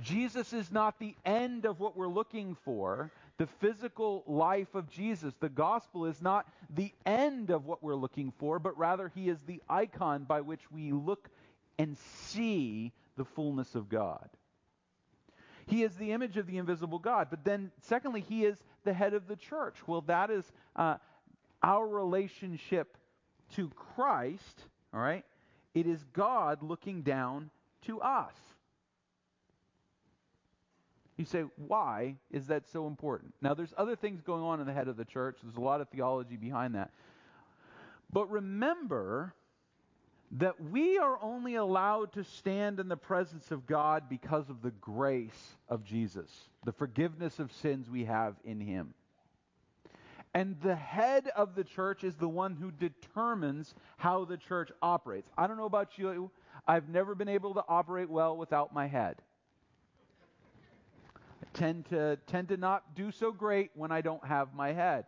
Jesus 0.00 0.52
is 0.52 0.70
not 0.70 0.98
the 0.98 1.14
end 1.24 1.64
of 1.66 1.78
what 1.80 1.96
we're 1.96 2.08
looking 2.08 2.56
for. 2.64 3.10
The 3.36 3.46
physical 3.46 4.22
life 4.26 4.74
of 4.74 4.90
Jesus, 4.90 5.34
the 5.40 5.48
gospel, 5.48 6.06
is 6.06 6.20
not 6.20 6.46
the 6.68 6.92
end 7.06 7.50
of 7.50 7.66
what 7.66 7.82
we're 7.82 7.94
looking 7.94 8.32
for, 8.38 8.58
but 8.58 8.78
rather 8.78 9.08
he 9.08 9.28
is 9.28 9.38
the 9.46 9.62
icon 9.68 10.24
by 10.24 10.40
which 10.40 10.70
we 10.70 10.92
look 10.92 11.28
and 11.78 11.96
see 11.98 12.92
the 13.16 13.24
fullness 13.24 13.74
of 13.74 13.88
God. 13.88 14.28
He 15.66 15.82
is 15.82 15.94
the 15.96 16.12
image 16.12 16.36
of 16.36 16.46
the 16.46 16.58
invisible 16.58 16.98
God. 16.98 17.28
But 17.30 17.44
then, 17.44 17.70
secondly, 17.82 18.20
he 18.20 18.44
is 18.44 18.58
the 18.84 18.92
head 18.92 19.14
of 19.14 19.28
the 19.28 19.36
church. 19.36 19.76
Well, 19.86 20.02
that 20.02 20.30
is 20.30 20.44
uh, 20.76 20.96
our 21.62 21.86
relationship 21.86 22.96
to 23.56 23.70
Christ, 23.94 24.64
all 24.92 25.00
right, 25.00 25.24
it 25.74 25.86
is 25.86 26.04
God 26.12 26.62
looking 26.62 27.02
down 27.02 27.50
to 27.82 28.00
us. 28.00 28.34
You 31.16 31.24
say, 31.26 31.44
why 31.56 32.16
is 32.30 32.46
that 32.46 32.66
so 32.72 32.86
important? 32.86 33.34
Now, 33.42 33.52
there's 33.52 33.74
other 33.76 33.94
things 33.94 34.22
going 34.22 34.42
on 34.42 34.60
in 34.60 34.66
the 34.66 34.72
head 34.72 34.88
of 34.88 34.96
the 34.96 35.04
church. 35.04 35.38
There's 35.42 35.56
a 35.56 35.60
lot 35.60 35.82
of 35.82 35.88
theology 35.90 36.36
behind 36.36 36.74
that. 36.76 36.90
But 38.10 38.30
remember 38.30 39.34
that 40.32 40.60
we 40.60 40.96
are 40.98 41.18
only 41.20 41.56
allowed 41.56 42.12
to 42.12 42.24
stand 42.24 42.80
in 42.80 42.88
the 42.88 42.96
presence 42.96 43.50
of 43.50 43.66
God 43.66 44.04
because 44.08 44.48
of 44.48 44.62
the 44.62 44.70
grace 44.70 45.56
of 45.68 45.84
Jesus, 45.84 46.30
the 46.64 46.72
forgiveness 46.72 47.38
of 47.38 47.52
sins 47.52 47.90
we 47.90 48.04
have 48.04 48.36
in 48.44 48.60
Him. 48.60 48.94
And 50.32 50.56
the 50.62 50.76
head 50.76 51.28
of 51.34 51.54
the 51.54 51.64
church 51.64 52.04
is 52.04 52.14
the 52.16 52.28
one 52.28 52.54
who 52.54 52.70
determines 52.70 53.74
how 53.96 54.24
the 54.24 54.36
church 54.36 54.70
operates. 54.80 55.28
I 55.36 55.46
don't 55.46 55.56
know 55.56 55.64
about 55.64 55.98
you, 55.98 56.30
I've 56.66 56.88
never 56.88 57.14
been 57.14 57.28
able 57.28 57.54
to 57.54 57.64
operate 57.68 58.08
well 58.08 58.36
without 58.36 58.72
my 58.72 58.86
head. 58.86 59.16
I 61.16 61.58
tend 61.58 61.86
to 61.86 62.16
tend 62.26 62.48
to 62.48 62.56
not 62.56 62.94
do 62.94 63.10
so 63.10 63.32
great 63.32 63.70
when 63.74 63.90
I 63.90 64.02
don't 64.02 64.24
have 64.24 64.54
my 64.54 64.72
head. 64.72 65.06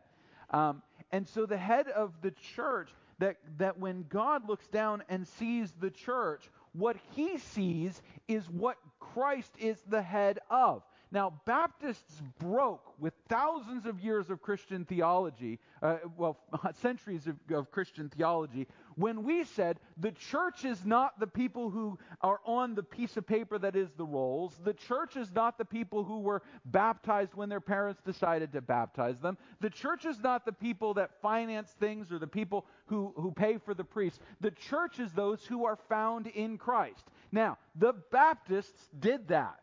Um, 0.50 0.82
and 1.12 1.28
so 1.28 1.46
the 1.46 1.58
head 1.58 1.88
of 1.88 2.14
the 2.22 2.32
church, 2.56 2.90
that, 3.18 3.36
that 3.58 3.78
when 3.78 4.04
God 4.08 4.48
looks 4.48 4.66
down 4.68 5.02
and 5.08 5.28
sees 5.28 5.72
the 5.78 5.90
church, 5.90 6.50
what 6.72 6.96
he 7.14 7.38
sees 7.38 8.00
is 8.26 8.48
what 8.48 8.78
Christ 8.98 9.52
is 9.58 9.76
the 9.88 10.02
head 10.02 10.38
of. 10.50 10.82
Now, 11.12 11.34
Baptists 11.44 12.22
broke 12.38 12.94
with 12.98 13.12
thousands 13.28 13.84
of 13.84 14.00
years 14.00 14.30
of 14.30 14.40
Christian 14.40 14.86
theology, 14.86 15.58
uh, 15.82 15.98
well, 16.16 16.38
centuries 16.80 17.26
of, 17.26 17.36
of 17.54 17.70
Christian 17.70 18.08
theology, 18.08 18.66
when 18.96 19.22
we 19.22 19.44
said 19.44 19.78
the 19.98 20.12
church 20.12 20.64
is 20.64 20.86
not 20.86 21.20
the 21.20 21.26
people 21.26 21.68
who 21.68 21.98
are 22.22 22.40
on 22.46 22.74
the 22.74 22.82
piece 22.82 23.18
of 23.18 23.26
paper 23.26 23.58
that 23.58 23.76
is 23.76 23.90
the 23.98 24.06
rolls. 24.06 24.58
The 24.64 24.72
church 24.72 25.16
is 25.18 25.30
not 25.32 25.58
the 25.58 25.66
people 25.66 26.02
who 26.02 26.20
were 26.20 26.40
baptized 26.64 27.34
when 27.34 27.50
their 27.50 27.60
parents 27.60 28.00
decided 28.00 28.50
to 28.52 28.62
baptize 28.62 29.18
them. 29.20 29.36
The 29.60 29.70
church 29.70 30.06
is 30.06 30.18
not 30.18 30.46
the 30.46 30.52
people 30.52 30.94
that 30.94 31.20
finance 31.20 31.74
things 31.78 32.10
or 32.10 32.18
the 32.18 32.26
people 32.26 32.64
who, 32.86 33.12
who 33.16 33.32
pay 33.32 33.58
for 33.58 33.74
the 33.74 33.84
priests. 33.84 34.18
The 34.40 34.50
church 34.50 34.98
is 34.98 35.12
those 35.12 35.44
who 35.44 35.66
are 35.66 35.76
found 35.90 36.28
in 36.28 36.56
Christ. 36.56 37.04
Now, 37.30 37.58
the 37.74 37.92
Baptists 38.10 38.88
did 38.98 39.28
that. 39.28 39.61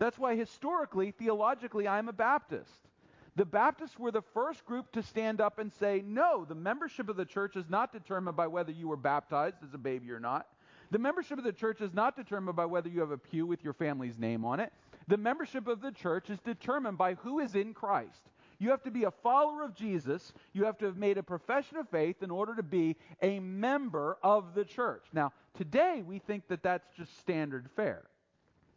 That's 0.00 0.18
why 0.18 0.34
historically, 0.34 1.10
theologically, 1.12 1.86
I'm 1.86 2.08
a 2.08 2.12
Baptist. 2.12 2.88
The 3.36 3.44
Baptists 3.44 3.98
were 3.98 4.10
the 4.10 4.22
first 4.34 4.64
group 4.64 4.90
to 4.92 5.02
stand 5.02 5.40
up 5.42 5.58
and 5.58 5.70
say, 5.74 6.02
no, 6.04 6.46
the 6.46 6.54
membership 6.54 7.08
of 7.10 7.16
the 7.16 7.24
church 7.26 7.54
is 7.54 7.68
not 7.68 7.92
determined 7.92 8.36
by 8.36 8.46
whether 8.46 8.72
you 8.72 8.88
were 8.88 8.96
baptized 8.96 9.56
as 9.62 9.74
a 9.74 9.78
baby 9.78 10.10
or 10.10 10.18
not. 10.18 10.48
The 10.90 10.98
membership 10.98 11.38
of 11.38 11.44
the 11.44 11.52
church 11.52 11.82
is 11.82 11.92
not 11.92 12.16
determined 12.16 12.56
by 12.56 12.64
whether 12.64 12.88
you 12.88 13.00
have 13.00 13.12
a 13.12 13.18
pew 13.18 13.46
with 13.46 13.62
your 13.62 13.74
family's 13.74 14.18
name 14.18 14.44
on 14.44 14.58
it. 14.58 14.72
The 15.06 15.18
membership 15.18 15.68
of 15.68 15.82
the 15.82 15.92
church 15.92 16.30
is 16.30 16.40
determined 16.40 16.98
by 16.98 17.14
who 17.14 17.38
is 17.38 17.54
in 17.54 17.74
Christ. 17.74 18.22
You 18.58 18.70
have 18.70 18.82
to 18.84 18.90
be 18.90 19.04
a 19.04 19.10
follower 19.10 19.62
of 19.62 19.74
Jesus. 19.74 20.32
You 20.54 20.64
have 20.64 20.78
to 20.78 20.86
have 20.86 20.96
made 20.96 21.18
a 21.18 21.22
profession 21.22 21.76
of 21.76 21.88
faith 21.90 22.22
in 22.22 22.30
order 22.30 22.56
to 22.56 22.62
be 22.62 22.96
a 23.22 23.38
member 23.38 24.18
of 24.22 24.54
the 24.54 24.64
church. 24.64 25.04
Now, 25.12 25.32
today 25.54 26.02
we 26.04 26.18
think 26.18 26.48
that 26.48 26.62
that's 26.62 26.88
just 26.96 27.18
standard 27.18 27.68
fare. 27.76 28.09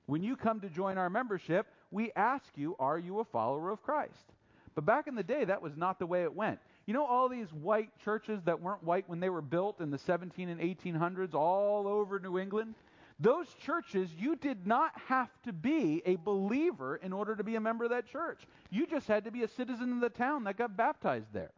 When 0.06 0.24
you 0.24 0.36
come 0.36 0.60
to 0.62 0.70
join 0.70 0.98
our 0.98 1.10
membership, 1.10 1.68
we 1.92 2.12
ask 2.16 2.46
you, 2.56 2.76
Are 2.80 3.00
you 3.00 3.20
a 3.20 3.26
follower 3.26 3.72
of 3.72 3.82
Christ? 3.82 4.34
But 4.76 4.86
back 4.86 5.08
in 5.08 5.16
the 5.16 5.24
day, 5.24 5.46
that 5.46 5.62
was 5.62 5.78
not 5.78 6.00
the 6.00 6.06
way 6.06 6.24
it 6.24 6.34
went. 6.34 6.60
You 6.86 6.94
know, 6.94 7.06
all 7.06 7.30
these 7.30 7.52
white 7.54 7.90
churches 8.04 8.42
that 8.44 8.60
weren't 8.62 8.84
white 8.84 9.08
when 9.08 9.20
they 9.20 9.30
were 9.30 9.42
built 9.42 9.80
in 9.80 9.92
the 9.92 9.98
17 9.98 10.50
and 10.50 10.60
1800s 10.60 11.34
all 11.34 11.88
over 11.88 12.20
New 12.20 12.38
England? 12.38 12.76
Those 13.20 13.48
churches, 13.62 14.10
you 14.18 14.36
did 14.36 14.66
not 14.66 14.92
have 15.08 15.30
to 15.44 15.54
be 15.54 16.02
a 16.06 16.16
believer 16.18 16.98
in 16.98 17.14
order 17.14 17.36
to 17.36 17.44
be 17.44 17.56
a 17.56 17.62
member 17.62 17.86
of 17.86 17.92
that 17.92 18.08
church. 18.08 18.42
You 18.70 18.88
just 18.88 19.08
had 19.08 19.24
to 19.26 19.32
be 19.32 19.44
a 19.44 19.48
citizen 19.48 19.94
of 19.94 20.02
the 20.02 20.10
town 20.10 20.44
that 20.46 20.58
got 20.58 20.76
baptized 20.76 21.32
there. 21.32 21.52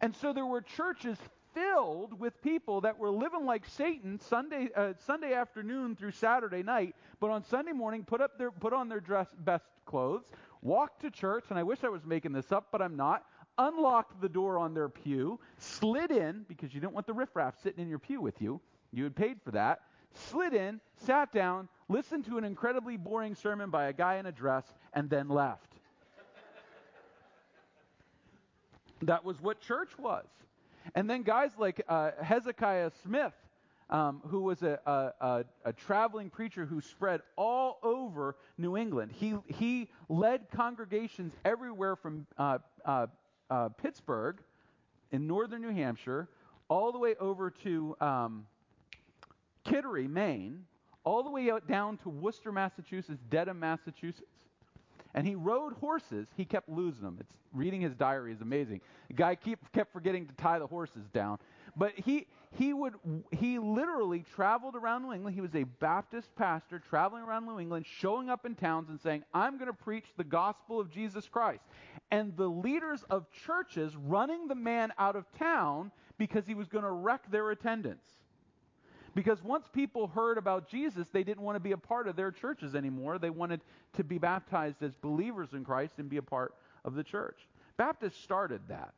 And 0.00 0.16
so 0.16 0.32
there 0.32 0.46
were 0.46 0.62
churches 0.62 1.18
filled 1.56 2.20
with 2.20 2.42
people 2.42 2.82
that 2.82 2.98
were 2.98 3.10
living 3.10 3.46
like 3.46 3.64
Satan 3.66 4.20
Sunday, 4.20 4.68
uh, 4.76 4.92
Sunday 5.06 5.32
afternoon 5.32 5.96
through 5.96 6.10
Saturday 6.10 6.62
night, 6.62 6.94
but 7.18 7.30
on 7.30 7.42
Sunday 7.42 7.72
morning 7.72 8.04
put, 8.04 8.20
up 8.20 8.36
their, 8.36 8.50
put 8.50 8.74
on 8.74 8.90
their 8.90 9.00
dress, 9.00 9.28
best 9.38 9.64
clothes, 9.86 10.24
walked 10.60 11.00
to 11.00 11.10
church, 11.10 11.44
and 11.48 11.58
I 11.58 11.62
wish 11.62 11.82
I 11.82 11.88
was 11.88 12.04
making 12.04 12.32
this 12.32 12.52
up, 12.52 12.68
but 12.70 12.82
I'm 12.82 12.94
not, 12.94 13.24
unlocked 13.56 14.20
the 14.20 14.28
door 14.28 14.58
on 14.58 14.74
their 14.74 14.90
pew, 14.90 15.40
slid 15.56 16.10
in, 16.10 16.44
because 16.46 16.74
you 16.74 16.80
didn't 16.80 16.92
want 16.92 17.06
the 17.06 17.14
riffraff 17.14 17.54
sitting 17.62 17.82
in 17.82 17.88
your 17.88 17.98
pew 17.98 18.20
with 18.20 18.42
you, 18.42 18.60
you 18.92 19.04
had 19.04 19.16
paid 19.16 19.40
for 19.42 19.52
that, 19.52 19.80
slid 20.12 20.52
in, 20.52 20.78
sat 21.06 21.32
down, 21.32 21.68
listened 21.88 22.26
to 22.26 22.36
an 22.36 22.44
incredibly 22.44 22.98
boring 22.98 23.34
sermon 23.34 23.70
by 23.70 23.86
a 23.86 23.94
guy 23.94 24.16
in 24.16 24.26
a 24.26 24.32
dress, 24.32 24.66
and 24.92 25.08
then 25.08 25.30
left. 25.30 25.72
that 29.02 29.24
was 29.24 29.40
what 29.40 29.60
church 29.62 29.98
was. 29.98 30.26
And 30.96 31.10
then 31.10 31.22
guys 31.22 31.50
like 31.58 31.82
uh, 31.88 32.12
Hezekiah 32.22 32.90
Smith, 33.02 33.34
um, 33.90 34.22
who 34.26 34.40
was 34.40 34.62
a, 34.62 34.80
a, 35.20 35.44
a, 35.66 35.72
traveling 35.74 36.30
preacher 36.30 36.64
who 36.64 36.80
spread 36.80 37.20
all 37.36 37.78
over 37.82 38.34
New 38.56 38.78
England. 38.78 39.12
He, 39.14 39.34
he 39.46 39.90
led 40.08 40.50
congregations 40.50 41.34
everywhere 41.44 41.96
from 41.96 42.26
uh, 42.38 42.58
uh, 42.84 43.06
uh, 43.50 43.68
Pittsburg 43.68 44.38
in 45.12 45.26
northern 45.26 45.60
New 45.60 45.72
Hampshire 45.72 46.28
all 46.68 46.90
the 46.90 46.98
way 46.98 47.14
over 47.20 47.50
to 47.50 47.94
um, 48.00 48.46
Kittery, 49.64 50.08
Maine, 50.08 50.64
all 51.04 51.22
the 51.22 51.30
way 51.30 51.50
out 51.50 51.68
down 51.68 51.98
to 51.98 52.08
Worcester, 52.08 52.50
Massachusetts, 52.50 53.20
Dedham, 53.30 53.60
Massachusetts 53.60 54.22
and 55.16 55.26
he 55.26 55.34
rode 55.34 55.72
horses. 55.72 56.28
He 56.36 56.44
kept 56.44 56.68
losing 56.68 57.02
them. 57.02 57.16
It's 57.18 57.32
reading 57.52 57.80
his 57.80 57.94
diary 57.94 58.32
is 58.32 58.42
amazing. 58.42 58.82
The 59.08 59.14
guy 59.14 59.34
keep, 59.34 59.58
kept 59.72 59.92
forgetting 59.92 60.26
to 60.26 60.34
tie 60.34 60.58
the 60.58 60.66
horses 60.66 61.08
down. 61.12 61.38
But 61.74 61.92
he 61.96 62.26
he 62.56 62.72
would 62.72 62.94
he 63.32 63.58
literally 63.58 64.24
traveled 64.34 64.76
around 64.76 65.02
New 65.02 65.12
England. 65.12 65.34
He 65.34 65.42
was 65.42 65.54
a 65.54 65.64
Baptist 65.64 66.34
pastor 66.36 66.78
traveling 66.78 67.22
around 67.22 67.44
New 67.44 67.58
England, 67.58 67.84
showing 67.86 68.30
up 68.30 68.46
in 68.46 68.54
towns 68.54 68.88
and 68.88 68.98
saying, 69.00 69.24
"I'm 69.34 69.58
going 69.58 69.66
to 69.66 69.74
preach 69.74 70.06
the 70.16 70.24
gospel 70.24 70.80
of 70.80 70.90
Jesus 70.90 71.28
Christ." 71.28 71.64
And 72.10 72.34
the 72.36 72.48
leaders 72.48 73.04
of 73.10 73.30
churches 73.30 73.94
running 73.96 74.48
the 74.48 74.54
man 74.54 74.92
out 74.98 75.16
of 75.16 75.26
town 75.38 75.92
because 76.16 76.46
he 76.46 76.54
was 76.54 76.68
going 76.68 76.84
to 76.84 76.90
wreck 76.90 77.30
their 77.30 77.50
attendance. 77.50 78.04
Because 79.16 79.42
once 79.42 79.66
people 79.72 80.08
heard 80.08 80.36
about 80.36 80.68
Jesus, 80.68 81.08
they 81.08 81.24
didn't 81.24 81.42
want 81.42 81.56
to 81.56 81.60
be 81.60 81.72
a 81.72 81.78
part 81.78 82.06
of 82.06 82.16
their 82.16 82.30
churches 82.30 82.74
anymore. 82.74 83.18
They 83.18 83.30
wanted 83.30 83.62
to 83.94 84.04
be 84.04 84.18
baptized 84.18 84.82
as 84.82 84.94
believers 84.94 85.54
in 85.54 85.64
Christ 85.64 85.94
and 85.96 86.10
be 86.10 86.18
a 86.18 86.22
part 86.22 86.54
of 86.84 86.94
the 86.94 87.02
church. 87.02 87.48
Baptists 87.78 88.22
started 88.22 88.60
that. 88.68 88.92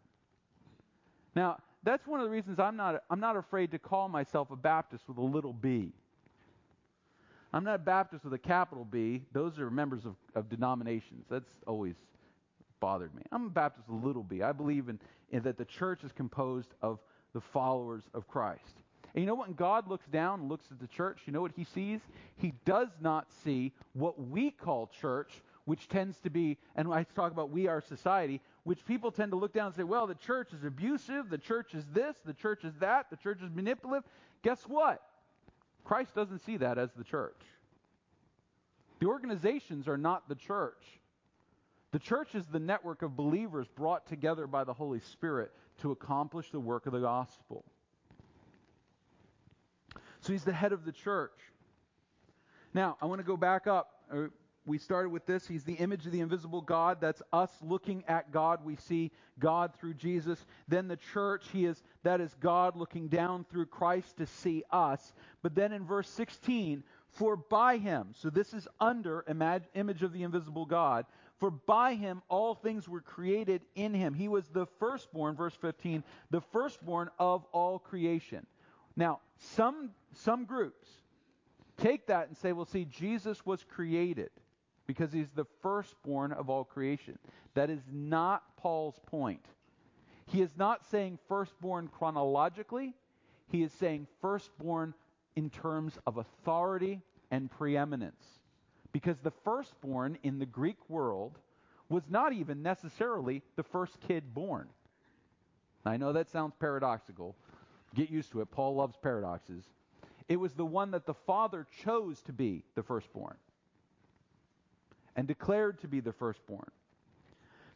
Now, 1.37 1.59
that's 1.85 2.05
one 2.05 2.19
of 2.19 2.27
the 2.27 2.33
reasons 2.33 2.59
I'm 2.59 2.77
not, 2.77 3.05
I'm 3.09 3.21
not 3.21 3.37
afraid 3.37 3.71
to 3.71 3.79
call 3.79 4.09
myself 4.09 4.51
a 4.51 4.57
Baptist 4.57 5.05
with 5.07 5.19
a 5.19 5.23
little 5.23 5.53
b. 5.53 5.93
I'm 7.53 7.63
not 7.63 7.77
a 7.77 7.79
Baptist 7.79 8.25
with 8.25 8.35
a 8.35 8.39
capital 8.39 8.85
B. 8.85 9.23
Those 9.33 9.61
are 9.61 9.71
members 9.71 10.05
of, 10.05 10.17
of 10.35 10.49
denominations. 10.49 11.27
That's 11.31 11.49
always 11.65 11.95
bothered 12.81 13.15
me. 13.15 13.23
I'm 13.31 13.47
a 13.47 13.51
Baptist 13.51 13.89
with 13.89 14.03
a 14.03 14.07
little 14.07 14.25
b. 14.25 14.43
I 14.43 14.51
believe 14.51 14.89
in, 14.89 14.99
in 15.31 15.45
that 15.45 15.59
the 15.59 15.65
church 15.65 16.03
is 16.03 16.11
composed 16.11 16.75
of 16.83 16.99
the 17.35 17.41
followers 17.41 18.03
of 18.15 18.27
Christ. 18.27 18.81
And 19.15 19.23
you 19.23 19.27
know 19.27 19.35
what? 19.35 19.49
When 19.49 19.57
God 19.57 19.89
looks 19.89 20.07
down 20.07 20.41
and 20.41 20.49
looks 20.49 20.67
at 20.71 20.81
the 20.81 20.87
church, 20.87 21.21
you 21.27 21.33
know 21.33 21.41
what 21.41 21.53
he 21.57 21.65
sees? 21.65 22.01
He 22.37 22.53
does 22.65 22.89
not 23.01 23.27
see 23.45 23.73
what 23.95 24.29
we 24.29 24.51
call 24.51 24.91
church, 25.01 25.43
which 25.65 25.89
tends 25.89 26.19
to 26.21 26.31
be, 26.31 26.59
and 26.77 26.93
I 26.93 27.05
talk 27.15 27.33
about 27.33 27.51
we 27.51 27.67
are 27.67 27.81
society, 27.81 28.41
which 28.65 28.85
people 28.87 29.11
tend 29.11 29.33
to 29.33 29.37
look 29.37 29.53
down 29.53 29.67
and 29.67 29.77
say, 29.77 29.83
well, 29.83 30.07
the 30.07 30.15
church 30.15 30.53
is 30.53 30.65
abusive, 30.65 31.31
the 31.31 31.39
church 31.39 31.75
is 31.75 31.85
this, 31.93 32.17
the 32.25 32.35
church 32.35 32.65
is 32.65 32.75
that, 32.81 33.11
the 33.11 33.17
church 33.17 33.41
is 33.43 33.51
manipulative. 33.51 34.09
Guess 34.43 34.63
what? 34.63 35.03
Christ 35.85 36.15
doesn't 36.15 36.41
see 36.41 36.59
that 36.59 36.77
as 36.77 36.91
the 36.97 37.05
church. 37.05 37.41
The 39.01 39.07
organizations 39.07 39.89
are 39.89 39.97
not 39.97 40.29
the 40.29 40.35
church. 40.35 40.85
The 41.93 41.99
church 41.99 42.35
is 42.35 42.47
the 42.47 42.59
network 42.59 43.03
of 43.03 43.17
believers 43.17 43.67
brought 43.69 44.07
together 44.07 44.47
by 44.47 44.65
the 44.65 44.75
Holy 44.75 45.01
Spirit 45.01 45.51
to 45.81 45.93
accomplish 45.93 46.51
the 46.51 46.61
work 46.61 46.87
of 46.87 46.93
the 46.93 47.01
gospel. 47.01 47.65
So 50.29 50.33
he's 50.33 50.45
the 50.45 50.53
head 50.53 50.75
of 50.75 50.85
the 50.85 50.93
church. 50.93 51.33
Now, 52.75 52.99
I 53.01 53.07
want 53.07 53.19
to 53.19 53.27
go 53.27 53.39
back 53.39 53.67
up. 53.67 54.03
Uh, 54.13 54.25
we 54.67 54.77
started 54.77 55.09
with 55.09 55.25
this. 55.25 55.49
He's 55.49 55.65
the 55.65 55.73
image 55.73 56.05
of 56.05 56.13
the 56.13 56.21
invisible 56.21 56.61
God. 56.61 56.99
That's 57.01 57.23
us 57.33 57.51
looking 57.63 58.05
at 58.07 58.31
God. 58.31 58.63
We 58.63 58.77
see 58.77 59.11
God 59.39 59.73
through 59.81 59.95
Jesus. 59.95 60.45
Then 60.69 60.87
the 60.87 60.99
church, 61.15 61.47
he 61.51 61.65
is 61.65 61.83
that 62.03 62.21
is 62.21 62.37
God 62.41 62.77
looking 62.77 63.09
down 63.09 63.47
through 63.51 63.65
Christ 63.67 64.19
to 64.19 64.27
see 64.27 64.65
us. 64.71 65.15
But 65.41 65.55
then 65.55 65.73
in 65.73 65.87
verse 65.87 66.11
16, 66.11 66.83
for 67.13 67.35
by 67.35 67.79
him, 67.79 68.09
so 68.13 68.29
this 68.29 68.53
is 68.53 68.69
under 68.79 69.25
image 69.75 70.03
of 70.03 70.13
the 70.13 70.25
invisible 70.25 70.67
God, 70.67 71.07
for 71.39 71.51
by 71.51 71.95
him 71.95 72.21
all 72.29 72.55
things 72.55 72.87
were 72.87 73.01
created 73.01 73.63
in 73.77 73.95
him. 73.95 74.13
He 74.13 74.29
was 74.29 74.47
the 74.49 74.67
firstborn, 74.79 75.37
verse 75.37 75.55
15, 75.59 76.05
the 76.31 76.43
firstborn 76.43 77.09
of 77.19 77.47
all 77.53 77.79
creation. 77.79 78.47
Now, 78.95 79.21
some, 79.39 79.91
some 80.15 80.45
groups 80.45 80.89
take 81.77 82.07
that 82.07 82.29
and 82.29 82.37
say, 82.37 82.53
well, 82.53 82.65
see, 82.65 82.85
Jesus 82.85 83.45
was 83.47 83.65
created 83.65 84.31
because 84.87 85.13
he's 85.13 85.31
the 85.35 85.47
firstborn 85.63 86.33
of 86.33 86.51
all 86.51 86.65
creation. 86.65 87.19
That 87.55 87.71
is 87.71 87.83
not 87.93 88.57
Paul's 88.57 88.99
point. 89.07 89.45
He 90.27 90.43
is 90.43 90.51
not 90.57 90.85
saying 90.91 91.19
firstborn 91.29 91.89
chronologically, 91.89 92.95
he 93.51 93.63
is 93.63 93.73
saying 93.73 94.07
firstborn 94.21 94.93
in 95.37 95.51
terms 95.51 95.99
of 96.07 96.19
authority 96.19 97.01
and 97.31 97.51
preeminence. 97.51 98.25
Because 98.93 99.19
the 99.19 99.33
firstborn 99.45 100.19
in 100.23 100.39
the 100.39 100.47
Greek 100.47 100.77
world 100.89 101.39
was 101.89 102.03
not 102.11 102.33
even 102.33 102.63
necessarily 102.63 103.43
the 103.57 103.63
first 103.63 103.99
kid 104.07 104.35
born. 104.35 104.69
I 105.87 105.97
know 105.97 106.13
that 106.13 106.29
sounds 106.29 106.55
paradoxical, 106.59 107.35
Get 107.95 108.11
used 108.11 108.33
to 108.33 108.41
it. 108.41 108.51
Paul 108.51 108.77
loves 108.77 108.97
paradoxes. 109.01 109.65
It 110.29 110.37
was 110.37 110.53
the 110.53 110.65
one 110.65 110.91
that 110.91 111.07
the 111.07 111.15
Father 111.15 111.67
chose 111.83 112.21
to 112.23 112.33
be 112.33 112.63
the 112.75 112.83
firstborn 112.83 113.37
and 115.17 115.27
declared 115.27 115.81
to 115.81 115.89
be 115.89 116.01
the 116.01 116.13
firstborn. 116.13 116.71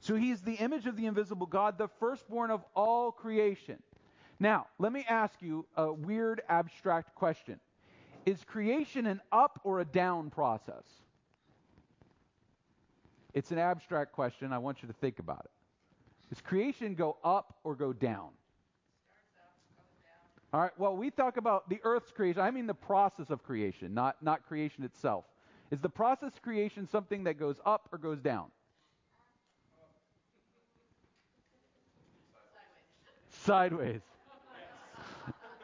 So 0.01 0.17
he's 0.17 0.43
the 0.43 0.55
image 0.55 0.87
of 0.87 0.97
the 0.97 1.07
invisible 1.07 1.47
God, 1.47 1.79
the 1.79 1.89
firstborn 1.99 2.51
of 2.51 2.65
all 2.75 3.11
creation. 3.11 3.83
Now, 4.39 4.67
let 4.79 4.93
me 4.93 5.05
ask 5.09 5.41
you 5.41 5.67
a 5.77 5.93
weird 5.93 6.43
abstract 6.49 7.15
question 7.15 7.59
Is 8.27 8.45
creation 8.45 9.07
an 9.07 9.21
up 9.31 9.61
or 9.65 9.81
a 9.81 9.85
down 9.85 10.31
process? 10.31 10.85
It's 13.33 13.51
an 13.51 13.59
abstract 13.59 14.13
question. 14.13 14.53
I 14.53 14.59
want 14.59 14.83
you 14.83 14.89
to 14.89 14.95
think 14.95 15.19
about 15.19 15.47
it. 15.47 15.51
Does 16.29 16.41
creation 16.41 16.95
go 16.95 17.17
up 17.25 17.57
or 17.65 17.75
go 17.75 17.93
down? 17.93 18.31
All 20.53 20.61
right, 20.61 20.71
well, 20.77 20.95
we 20.95 21.11
talk 21.11 21.39
about 21.39 21.71
the 21.71 21.81
earth's 21.83 22.11
creation. 22.13 22.43
I 22.43 22.51
mean 22.51 22.67
the 22.67 22.75
process 22.75 23.31
of 23.31 23.43
creation, 23.43 23.95
not, 23.95 24.23
not 24.23 24.47
creation 24.47 24.85
itself. 24.85 25.25
Is 25.71 25.81
the 25.81 25.89
process 25.89 26.35
of 26.35 26.43
creation 26.43 26.87
something 26.87 27.25
that 27.25 27.39
goes 27.39 27.59
up 27.65 27.89
or 27.91 27.99
goes 27.99 28.21
down? 28.21 28.49
Sideways. 33.31 34.03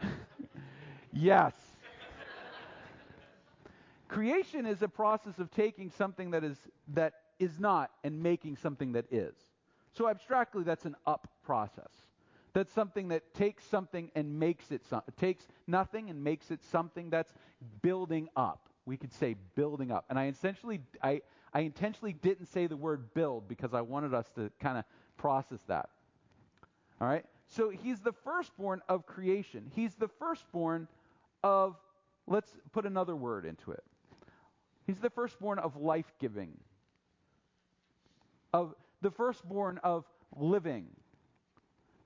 yes. 1.13 1.53
Creation 4.09 4.65
is 4.65 4.81
a 4.81 4.89
process 4.89 5.39
of 5.39 5.51
taking 5.51 5.91
something 5.91 6.31
that 6.31 6.43
is 6.43 6.57
that 6.95 7.13
is 7.39 7.61
not 7.61 7.91
and 8.03 8.23
making 8.23 8.57
something 8.57 8.93
that 8.93 9.05
is. 9.13 9.35
So 9.93 10.09
abstractly 10.09 10.65
that's 10.65 10.87
an 10.87 10.97
up 11.07 11.29
process. 11.45 11.98
That's 12.59 12.73
something 12.73 13.07
that 13.11 13.35
takes 13.35 13.65
something 13.67 14.11
and 14.17 14.41
makes 14.41 14.73
it 14.73 14.85
something. 14.85 15.15
takes 15.17 15.47
nothing 15.69 16.11
and 16.11 16.25
makes 16.25 16.51
it 16.51 16.59
something 16.73 17.09
that's 17.09 17.33
building 17.83 18.29
up. 18.35 18.69
We 18.85 18.97
could 18.97 19.13
say 19.13 19.37
building 19.55 19.93
up. 19.93 20.07
And 20.11 20.19
I 20.19 20.27
essentially 20.27 20.81
I 21.01 21.23
I 21.55 21.61
intentionally 21.61 22.15
didn't 22.15 22.47
say 22.47 22.67
the 22.67 22.77
word 22.77 23.15
build 23.15 23.47
because 23.47 23.75
I 23.75 23.83
wanted 23.83 24.13
us 24.13 24.29
to 24.35 24.51
kind 24.59 24.77
of 24.77 24.85
process 25.17 25.61
that. 25.69 25.91
All 27.01 27.07
right? 27.07 27.25
So 27.47 27.71
he's 27.71 28.01
the 28.01 28.11
firstborn 28.11 28.83
of 28.89 29.07
creation. 29.07 29.71
He's 29.77 29.95
the 29.95 30.09
firstborn 30.09 30.89
of 31.45 31.77
let's 32.27 32.51
put 32.73 32.87
another 32.87 33.15
word 33.15 33.47
into 33.47 33.71
it. 33.71 33.85
He's 34.85 34.99
the 34.99 35.11
firstborn 35.11 35.61
of 35.61 35.77
life-giving. 35.77 36.59
Of 38.53 38.75
the 39.01 39.13
firstborn 39.13 39.79
of 39.85 40.07
living 40.35 40.89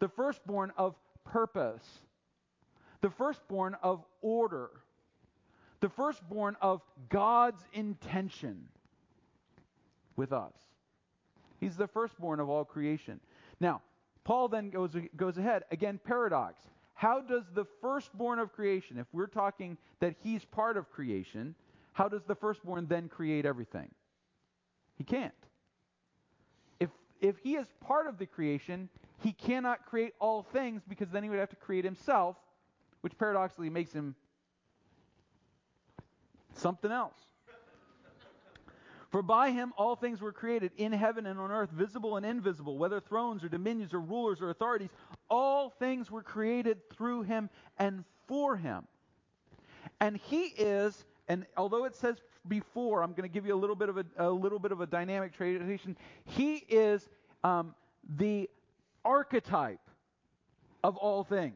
the 0.03 0.09
firstborn 0.09 0.73
of 0.77 0.97
purpose, 1.25 1.85
the 3.03 3.11
firstborn 3.11 3.77
of 3.85 4.05
order, 4.21 4.71
the 5.79 5.89
firstborn 5.89 6.57
of 6.61 6.83
God's 7.09 7.63
intention 7.73 8.65
with 10.17 10.33
us. 10.33 10.55
He's 11.61 11.77
the 11.77 11.87
firstborn 11.87 12.41
of 12.41 12.49
all 12.49 12.65
creation. 12.65 13.21
Now, 13.61 13.81
Paul 14.25 14.49
then 14.49 14.71
goes, 14.71 14.91
goes 15.17 15.39
ahead. 15.39 15.63
Again, 15.71 16.01
paradox. 16.05 16.61
How 16.95 17.21
does 17.21 17.45
the 17.55 17.65
firstborn 17.81 18.41
of 18.41 18.53
creation, 18.53 18.99
if 18.99 19.07
we're 19.13 19.29
talking 19.29 19.79
that 20.01 20.17
he's 20.25 20.45
part 20.45 20.77
of 20.77 20.91
creation, 20.91 21.55
how 21.93 22.09
does 22.09 22.25
the 22.25 22.35
firstborn 22.35 22.89
then 22.89 23.09
create 23.09 23.47
everything? 23.47 23.89
He 24.97 25.05
can't. 25.05 25.33
If, 26.81 26.91
if 27.21 27.37
he 27.39 27.55
is 27.55 27.69
part 27.81 28.09
of 28.09 28.19
the 28.19 28.27
creation, 28.27 28.89
he 29.23 29.33
cannot 29.33 29.87
create 29.87 30.15
all 30.19 30.43
things 30.43 30.83
because 30.89 31.09
then 31.11 31.23
he 31.23 31.31
would 31.31 31.39
have 31.39 31.51
to 31.51 31.57
create 31.57 31.85
himself, 31.85 32.37
which 33.01 33.17
paradoxically 33.19 33.71
makes 33.71 33.93
him 33.93 34.15
something 36.55 36.91
else. 36.91 37.15
For 39.11 39.21
by 39.23 39.51
him 39.51 39.75
all 39.77 39.95
things 39.95 40.23
were 40.23 40.33
created 40.33 40.73
in 40.79 40.91
heaven 40.91 41.27
and 41.27 41.39
on 41.39 41.51
earth, 41.51 41.71
visible 41.71 42.17
and 42.17 42.25
invisible, 42.25 42.79
whether 42.79 42.99
thrones 42.99 43.45
or 43.45 43.49
dominions 43.49 43.93
or 43.93 44.01
rulers 44.01 44.41
or 44.41 44.49
authorities. 44.49 44.89
All 45.29 45.69
things 45.69 46.11
were 46.11 46.23
created 46.23 46.79
through 46.91 47.23
him 47.23 47.51
and 47.79 48.05
for 48.27 48.57
him. 48.57 48.85
And 50.01 50.17
he 50.17 50.45
is, 50.45 51.05
and 51.29 51.45
although 51.59 51.85
it 51.85 51.95
says 51.95 52.17
before, 52.49 53.03
I'm 53.03 53.11
going 53.11 53.29
to 53.29 53.33
give 53.33 53.45
you 53.45 53.55
a 53.55 53.61
little 53.61 53.77
bit 53.77 53.91
of 53.91 53.99
a, 53.99 54.05
a 54.17 54.31
little 54.31 54.59
bit 54.59 54.73
of 54.73 54.81
a 54.81 54.87
dynamic 54.87 55.37
translation. 55.37 55.97
He 56.25 56.57
is 56.57 57.07
um, 57.45 57.75
the 58.17 58.49
archetype 59.05 59.81
of 60.85 60.97
all 60.97 61.25
things. 61.25 61.55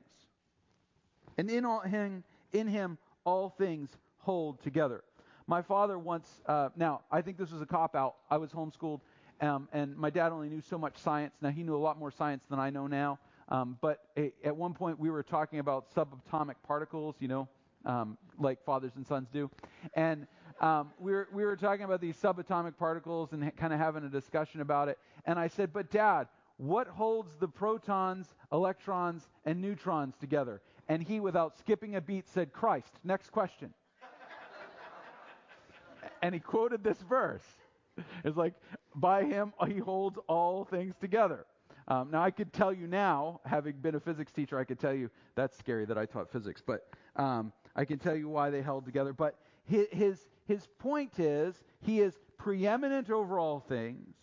And 1.39 1.51
in, 1.51 1.65
all, 1.65 1.81
him, 1.81 2.25
in 2.53 2.67
him, 2.67 2.99
all 3.25 3.51
things 3.51 3.91
hold 4.19 4.63
together. 4.63 5.03
My 5.47 5.63
father 5.63 5.99
once, 5.99 6.41
uh, 6.47 6.71
now, 6.77 7.03
I 7.11 7.23
think 7.23 7.39
this 7.39 7.53
was 7.53 7.63
a 7.63 7.67
cop 7.67 7.95
out. 7.95 8.17
I 8.31 8.37
was 8.37 8.51
homeschooled, 8.51 9.01
um, 9.41 9.69
and 9.73 9.97
my 9.97 10.11
dad 10.11 10.33
only 10.33 10.49
knew 10.49 10.61
so 10.61 10.79
much 10.79 10.97
science. 10.97 11.35
Now, 11.41 11.51
he 11.51 11.63
knew 11.63 11.77
a 11.77 11.79
lot 11.79 11.99
more 11.99 12.11
science 12.11 12.43
than 12.51 12.59
I 12.59 12.71
know 12.71 12.87
now. 12.87 13.19
Um, 13.49 13.79
but 13.81 14.01
a, 14.17 14.33
at 14.45 14.57
one 14.57 14.75
point, 14.75 14.99
we 14.99 15.11
were 15.11 15.23
talking 15.23 15.61
about 15.61 15.95
subatomic 15.95 16.57
particles, 16.67 17.15
you 17.21 17.29
know, 17.29 17.49
um, 17.85 18.19
like 18.39 18.65
fathers 18.65 18.93
and 18.97 19.07
sons 19.07 19.29
do. 19.33 19.49
And 19.95 20.27
um, 20.61 20.91
we, 20.99 21.13
were, 21.13 21.29
we 21.33 21.45
were 21.45 21.55
talking 21.57 21.85
about 21.85 22.01
these 22.01 22.17
subatomic 22.17 22.77
particles 22.77 23.33
and 23.33 23.55
kind 23.57 23.73
of 23.73 23.79
having 23.79 24.05
a 24.05 24.09
discussion 24.09 24.63
about 24.63 24.89
it. 24.89 24.99
And 25.27 25.39
I 25.39 25.47
said, 25.47 25.73
But, 25.73 25.91
Dad, 25.91 26.27
what 26.57 26.88
holds 26.88 27.37
the 27.37 27.49
protons, 27.49 28.35
electrons, 28.53 29.29
and 29.45 29.61
neutrons 29.61 30.16
together? 30.16 30.61
And 30.88 31.03
he, 31.03 31.21
without 31.21 31.59
skipping 31.59 31.97
a 31.97 32.01
beat, 32.01 32.29
said, 32.29 32.53
Christ. 32.53 32.92
Next 33.05 33.31
question. 33.31 33.75
and 36.23 36.35
he 36.35 36.40
quoted 36.40 36.85
this 36.85 36.99
verse. 36.99 37.45
It's 38.25 38.37
like, 38.37 38.55
by 38.95 39.25
him 39.25 39.53
he 39.66 39.79
holds 39.79 40.19
all 40.29 40.64
things 40.64 40.95
together. 41.01 41.47
Um, 41.88 42.11
now, 42.11 42.23
I 42.23 42.31
could 42.31 42.53
tell 42.53 42.73
you 42.73 42.87
now, 42.87 43.40
having 43.45 43.77
been 43.77 43.95
a 43.95 44.01
physics 44.01 44.33
teacher, 44.33 44.59
I 44.59 44.64
could 44.64 44.79
tell 44.79 44.95
you 44.95 45.09
that's 45.37 45.57
scary 45.57 45.85
that 45.85 45.97
I 45.97 46.05
taught 46.05 46.33
physics, 46.33 46.61
but 46.64 46.88
um, 47.14 47.53
I 47.77 47.85
can 47.85 47.99
tell 47.99 48.16
you 48.16 48.29
why 48.29 48.51
they 48.51 48.61
held 48.61 48.85
together. 48.85 49.12
But 49.12 49.38
his, 49.64 49.87
his, 49.92 50.27
his 50.47 50.66
point 50.79 51.21
is 51.21 51.62
he 51.81 52.01
is 52.01 52.19
preeminent 52.38 53.11
over 53.11 53.38
all 53.38 53.61
things, 53.61 54.16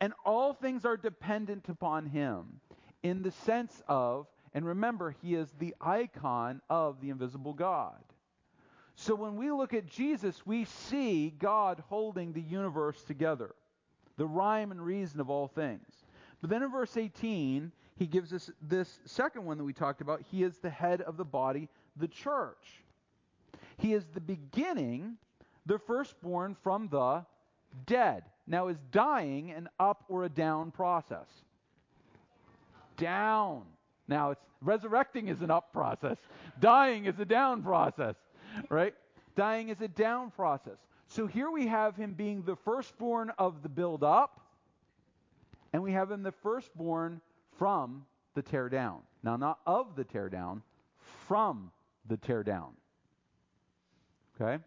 and 0.00 0.12
all 0.24 0.52
things 0.52 0.84
are 0.84 0.96
dependent 0.96 1.68
upon 1.68 2.06
him 2.06 2.60
in 3.02 3.22
the 3.22 3.30
sense 3.30 3.82
of, 3.88 4.26
and 4.54 4.64
remember, 4.64 5.14
he 5.22 5.34
is 5.34 5.48
the 5.58 5.74
icon 5.80 6.60
of 6.70 7.00
the 7.00 7.10
invisible 7.10 7.52
God. 7.52 8.02
So 8.94 9.14
when 9.14 9.36
we 9.36 9.50
look 9.50 9.74
at 9.74 9.86
Jesus, 9.86 10.44
we 10.44 10.64
see 10.64 11.30
God 11.38 11.82
holding 11.88 12.32
the 12.32 12.40
universe 12.40 13.02
together, 13.02 13.54
the 14.16 14.26
rhyme 14.26 14.72
and 14.72 14.84
reason 14.84 15.20
of 15.20 15.30
all 15.30 15.46
things. 15.46 16.04
But 16.40 16.50
then 16.50 16.62
in 16.62 16.70
verse 16.70 16.96
18, 16.96 17.72
he 17.96 18.06
gives 18.06 18.32
us 18.32 18.50
this 18.60 19.00
second 19.04 19.44
one 19.44 19.58
that 19.58 19.64
we 19.64 19.72
talked 19.72 20.00
about. 20.00 20.22
He 20.30 20.42
is 20.42 20.58
the 20.58 20.70
head 20.70 21.00
of 21.02 21.16
the 21.16 21.24
body, 21.24 21.68
the 21.96 22.08
church. 22.08 22.82
He 23.76 23.92
is 23.92 24.04
the 24.14 24.20
beginning, 24.20 25.16
the 25.66 25.78
firstborn 25.78 26.56
from 26.62 26.88
the 26.88 27.24
dead. 27.86 28.24
Now, 28.48 28.68
is 28.68 28.78
dying 28.90 29.50
an 29.50 29.68
up 29.78 30.04
or 30.08 30.24
a 30.24 30.28
down 30.28 30.70
process? 30.70 31.28
Down. 32.96 33.62
Now, 34.08 34.30
it's 34.30 34.44
resurrecting 34.62 35.28
is 35.28 35.42
an 35.42 35.50
up 35.50 35.72
process. 35.72 36.16
Dying 36.58 37.04
is 37.04 37.18
a 37.20 37.24
down 37.24 37.62
process 37.62 38.16
right? 38.68 38.94
Dying 39.36 39.68
is 39.68 39.80
a 39.80 39.88
down 39.88 40.30
process. 40.30 40.78
So 41.08 41.26
here 41.26 41.50
we 41.50 41.66
have 41.66 41.96
him 41.96 42.14
being 42.14 42.42
the 42.42 42.56
firstborn 42.56 43.30
of 43.38 43.62
the 43.62 43.68
build 43.68 44.02
up, 44.02 44.40
and 45.72 45.82
we 45.82 45.92
have 45.92 46.10
him 46.10 46.22
the 46.22 46.32
firstborn 46.32 47.20
from 47.58 48.04
the 48.34 48.42
tear 48.42 48.68
down. 48.68 49.00
Now, 49.22 49.36
not 49.36 49.60
of 49.66 49.96
the 49.96 50.04
tear 50.04 50.28
down, 50.28 50.62
from 51.26 51.70
the 52.06 52.16
tear 52.16 52.42
down. 52.42 52.72
Okay? 54.40 54.62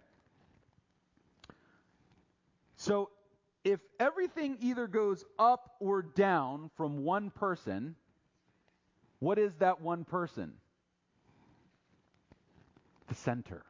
So, 2.76 3.10
if 3.64 3.80
everything 4.00 4.58
either 4.62 4.88
goes 4.88 5.24
up 5.38 5.76
or 5.80 6.02
down 6.02 6.70
from 6.76 7.04
one 7.04 7.30
person, 7.30 7.96
what 9.20 9.38
is 9.38 9.54
that 9.56 9.82
one 9.82 10.04
person? 10.04 10.54
The 13.08 13.16
center 13.16 13.66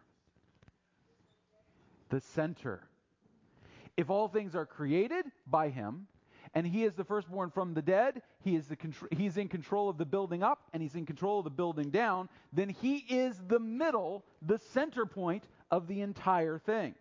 the 2.12 2.21
center. 2.21 2.82
If 3.97 4.10
all 4.10 4.27
things 4.27 4.56
are 4.56 4.65
created 4.65 5.25
by 5.47 5.69
him, 5.69 6.08
and 6.54 6.67
he 6.67 6.84
is 6.84 6.95
the 6.95 7.04
firstborn 7.04 7.49
from 7.49 7.73
the 7.73 7.82
dead, 7.82 8.21
he 8.43 8.56
is 8.56 8.67
the 8.67 8.77
he's 9.12 9.38
in 9.38 9.47
control 9.47 9.89
of 9.89 9.97
the 9.97 10.06
building 10.06 10.43
up, 10.43 10.60
and 10.73 10.84
he's 10.84 10.95
in 10.95 11.06
control 11.06 11.39
of 11.39 11.45
the 11.45 11.49
building 11.49 11.89
down, 11.89 12.30
then 12.54 12.69
he 12.69 12.97
is 12.97 13.41
the 13.47 13.60
middle, 13.60 14.25
the 14.41 14.60
center 14.73 15.06
point 15.06 15.45
of 15.71 15.88
the 15.88 16.01
entire 16.01 16.60
thing. 16.60 16.93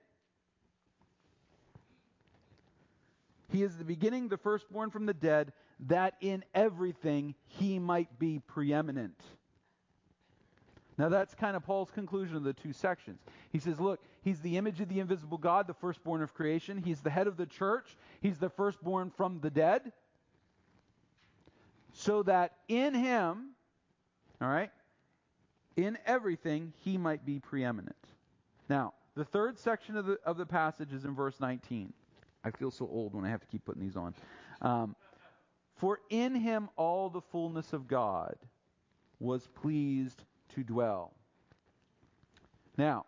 He 3.50 3.62
is 3.62 3.76
the 3.76 3.84
beginning, 3.84 4.28
the 4.28 4.36
firstborn 4.36 4.90
from 4.90 5.06
the 5.06 5.14
dead, 5.14 5.52
that 5.86 6.14
in 6.20 6.44
everything 6.54 7.34
he 7.46 7.78
might 7.78 8.18
be 8.18 8.40
preeminent. 8.46 9.20
Now, 10.98 11.08
that's 11.08 11.34
kind 11.34 11.56
of 11.56 11.64
Paul's 11.64 11.90
conclusion 11.90 12.36
of 12.36 12.44
the 12.44 12.52
two 12.52 12.74
sections. 12.74 13.20
He 13.50 13.58
says, 13.58 13.80
look, 13.80 14.00
he's 14.22 14.40
the 14.40 14.58
image 14.58 14.80
of 14.80 14.90
the 14.90 15.00
invisible 15.00 15.38
God, 15.38 15.66
the 15.66 15.74
firstborn 15.74 16.22
of 16.22 16.34
creation. 16.34 16.76
He's 16.76 17.00
the 17.00 17.08
head 17.08 17.26
of 17.26 17.38
the 17.38 17.46
church. 17.46 17.96
He's 18.20 18.36
the 18.38 18.50
firstborn 18.50 19.10
from 19.16 19.40
the 19.40 19.48
dead. 19.48 19.92
So 21.94 22.22
that 22.24 22.52
in 22.68 22.94
him, 22.94 23.52
all 24.42 24.48
right, 24.48 24.70
in 25.74 25.96
everything, 26.04 26.74
he 26.80 26.98
might 26.98 27.24
be 27.24 27.38
preeminent. 27.38 27.96
Now, 28.68 28.92
the 29.14 29.24
third 29.24 29.58
section 29.58 29.96
of 29.96 30.04
the, 30.06 30.18
of 30.24 30.36
the 30.36 30.46
passage 30.46 30.92
is 30.92 31.04
in 31.04 31.14
verse 31.14 31.40
19. 31.40 31.92
I 32.44 32.50
feel 32.50 32.70
so 32.70 32.87
old 32.87 33.14
when 33.14 33.24
I 33.24 33.29
have 33.29 33.40
to 33.40 33.46
keep 33.46 33.64
putting 33.64 33.83
these 33.83 33.96
on. 33.96 34.14
Um, 34.62 34.96
For 35.74 36.00
in 36.11 36.35
him 36.35 36.68
all 36.76 37.11
the 37.11 37.20
fullness 37.20 37.72
of 37.72 37.87
God 37.87 38.37
was 39.18 39.46
pleased 39.46 40.24
to 40.55 40.64
dwell. 40.64 41.12
Now, 42.76 43.07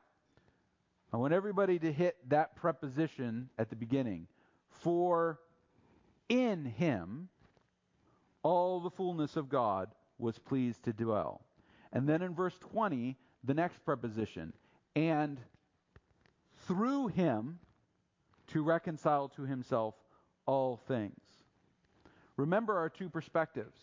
I 1.12 1.16
want 1.16 1.32
everybody 1.32 1.78
to 1.78 1.92
hit 1.92 2.16
that 2.28 2.56
preposition 2.56 3.50
at 3.58 3.70
the 3.70 3.76
beginning. 3.76 4.26
For 4.68 5.40
in 6.28 6.64
him 6.64 7.28
all 8.42 8.80
the 8.80 8.90
fullness 8.90 9.36
of 9.36 9.48
God 9.48 9.94
was 10.18 10.38
pleased 10.38 10.82
to 10.84 10.92
dwell. 10.92 11.44
And 11.92 12.08
then 12.08 12.22
in 12.22 12.34
verse 12.34 12.56
20, 12.58 13.16
the 13.44 13.54
next 13.54 13.84
preposition. 13.84 14.52
And 14.96 15.38
through 16.66 17.08
him 17.08 17.58
to 18.52 18.62
reconcile 18.62 19.28
to 19.30 19.42
himself 19.42 19.94
all 20.46 20.80
things. 20.88 21.20
Remember 22.36 22.78
our 22.78 22.88
two 22.88 23.08
perspectives 23.08 23.76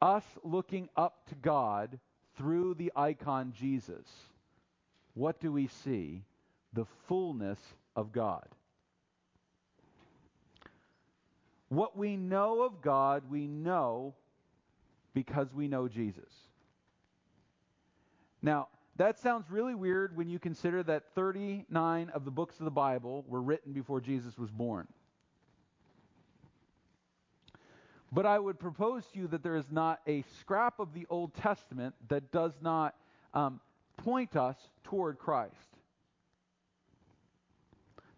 us 0.00 0.24
looking 0.42 0.88
up 0.96 1.28
to 1.28 1.36
God 1.36 1.98
through 2.36 2.74
the 2.74 2.92
icon 2.96 3.52
Jesus, 3.56 4.04
what 5.14 5.40
do 5.40 5.52
we 5.52 5.68
see? 5.84 6.22
The 6.72 6.86
fullness 7.06 7.60
of 7.94 8.10
God. 8.12 8.48
What 11.68 11.96
we 11.96 12.16
know 12.16 12.62
of 12.62 12.82
God, 12.82 13.22
we 13.30 13.46
know 13.46 14.14
because 15.14 15.54
we 15.54 15.68
know 15.68 15.86
Jesus. 15.86 16.32
Now, 18.42 18.68
that 18.96 19.18
sounds 19.18 19.50
really 19.50 19.74
weird 19.74 20.16
when 20.16 20.28
you 20.28 20.38
consider 20.38 20.82
that 20.82 21.04
39 21.14 22.10
of 22.10 22.24
the 22.24 22.30
books 22.30 22.58
of 22.58 22.64
the 22.64 22.70
Bible 22.70 23.24
were 23.26 23.40
written 23.40 23.72
before 23.72 24.00
Jesus 24.00 24.36
was 24.36 24.50
born. 24.50 24.86
But 28.12 28.26
I 28.26 28.38
would 28.38 28.60
propose 28.60 29.06
to 29.06 29.18
you 29.18 29.26
that 29.28 29.42
there 29.42 29.56
is 29.56 29.70
not 29.70 30.00
a 30.06 30.22
scrap 30.38 30.78
of 30.78 30.92
the 30.92 31.06
Old 31.08 31.34
Testament 31.34 31.94
that 32.08 32.30
does 32.30 32.52
not 32.60 32.94
um, 33.32 33.60
point 33.96 34.36
us 34.36 34.56
toward 34.84 35.18
Christ. 35.18 35.54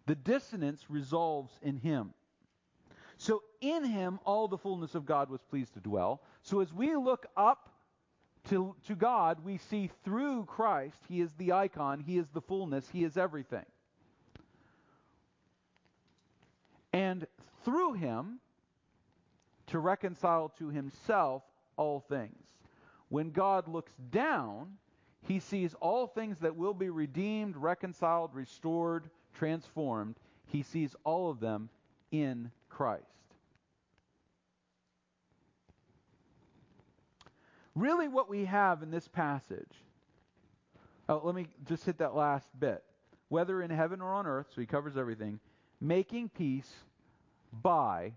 The 0.05 0.15
dissonance 0.15 0.83
resolves 0.89 1.57
in 1.61 1.77
Him. 1.77 2.13
So 3.17 3.43
in 3.61 3.85
Him, 3.85 4.19
all 4.25 4.49
the 4.49 4.57
fullness 4.57 4.95
of 4.95 5.05
God 5.05 5.29
was 5.29 5.41
pleased 5.41 5.73
to 5.75 5.79
dwell. 5.79 6.21
So 6.43 6.59
as 6.59 6.73
we 6.73 6.95
look 6.97 7.27
up 7.37 7.69
to, 8.49 8.75
to 8.87 8.95
God, 8.95 9.43
we 9.43 9.57
see 9.57 9.89
through 10.03 10.45
Christ, 10.45 10.97
He 11.07 11.21
is 11.21 11.31
the 11.37 11.53
icon, 11.53 11.99
He 11.99 12.17
is 12.17 12.27
the 12.33 12.41
fullness, 12.41 12.87
He 12.91 13.03
is 13.03 13.17
everything. 13.17 13.65
And 16.93 17.27
through 17.63 17.93
Him, 17.93 18.39
to 19.67 19.79
reconcile 19.79 20.49
to 20.59 20.69
himself 20.69 21.43
all 21.77 21.99
things. 21.99 22.43
When 23.09 23.31
God 23.31 23.67
looks 23.67 23.93
down, 24.11 24.77
he 25.27 25.39
sees 25.39 25.73
all 25.79 26.07
things 26.07 26.39
that 26.39 26.55
will 26.55 26.73
be 26.73 26.89
redeemed, 26.89 27.57
reconciled, 27.57 28.33
restored, 28.33 29.09
transformed. 29.33 30.15
He 30.47 30.63
sees 30.63 30.95
all 31.03 31.29
of 31.29 31.39
them 31.39 31.69
in 32.11 32.51
Christ. 32.69 33.03
Really, 37.75 38.07
what 38.07 38.29
we 38.29 38.45
have 38.45 38.81
in 38.83 38.89
this 38.89 39.07
passage, 39.07 39.71
oh, 41.09 41.21
let 41.23 41.35
me 41.35 41.47
just 41.67 41.85
hit 41.85 41.97
that 41.97 42.15
last 42.15 42.47
bit. 42.57 42.83
Whether 43.27 43.61
in 43.61 43.69
heaven 43.69 44.01
or 44.01 44.13
on 44.13 44.25
earth, 44.25 44.47
so 44.53 44.61
he 44.61 44.67
covers 44.67 44.95
everything, 44.95 45.39
making 45.81 46.29
peace 46.29 46.71
by 47.51 48.13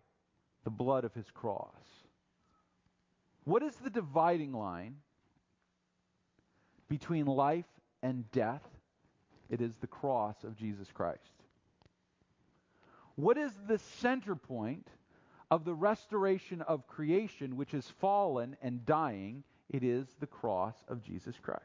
the 0.64 0.70
blood 0.70 1.04
of 1.04 1.14
his 1.14 1.30
cross. 1.32 1.74
What 3.44 3.62
is 3.62 3.74
the 3.76 3.90
dividing 3.90 4.52
line 4.52 4.96
between 6.88 7.26
life 7.26 7.64
and 8.02 8.30
death? 8.30 8.62
It 9.50 9.60
is 9.60 9.72
the 9.80 9.86
cross 9.86 10.44
of 10.44 10.56
Jesus 10.56 10.88
Christ. 10.92 11.32
What 13.14 13.38
is 13.38 13.50
the 13.66 13.78
center 13.78 14.36
point 14.36 14.86
of 15.50 15.64
the 15.64 15.74
restoration 15.74 16.62
of 16.62 16.86
creation, 16.86 17.56
which 17.56 17.74
is 17.74 17.92
fallen 18.00 18.56
and 18.62 18.84
dying? 18.84 19.44
It 19.70 19.82
is 19.82 20.06
the 20.20 20.26
cross 20.26 20.74
of 20.88 21.02
Jesus 21.02 21.36
Christ. 21.42 21.62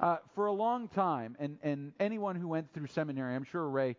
Uh, 0.00 0.16
for 0.34 0.46
a 0.46 0.52
long 0.52 0.88
time, 0.88 1.36
and, 1.38 1.58
and 1.62 1.92
anyone 2.00 2.34
who 2.34 2.48
went 2.48 2.72
through 2.72 2.86
seminary, 2.86 3.34
I'm 3.34 3.44
sure 3.44 3.68
Ray 3.68 3.96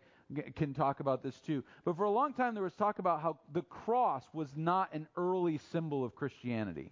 can 0.56 0.74
talk 0.74 1.00
about 1.00 1.22
this 1.22 1.38
too. 1.40 1.62
But 1.84 1.96
for 1.96 2.04
a 2.04 2.10
long 2.10 2.32
time, 2.32 2.54
there 2.54 2.62
was 2.62 2.74
talk 2.74 2.98
about 2.98 3.22
how 3.22 3.38
the 3.52 3.62
cross 3.62 4.24
was 4.32 4.48
not 4.56 4.92
an 4.92 5.06
early 5.16 5.58
symbol 5.70 6.04
of 6.04 6.14
Christianity. 6.14 6.90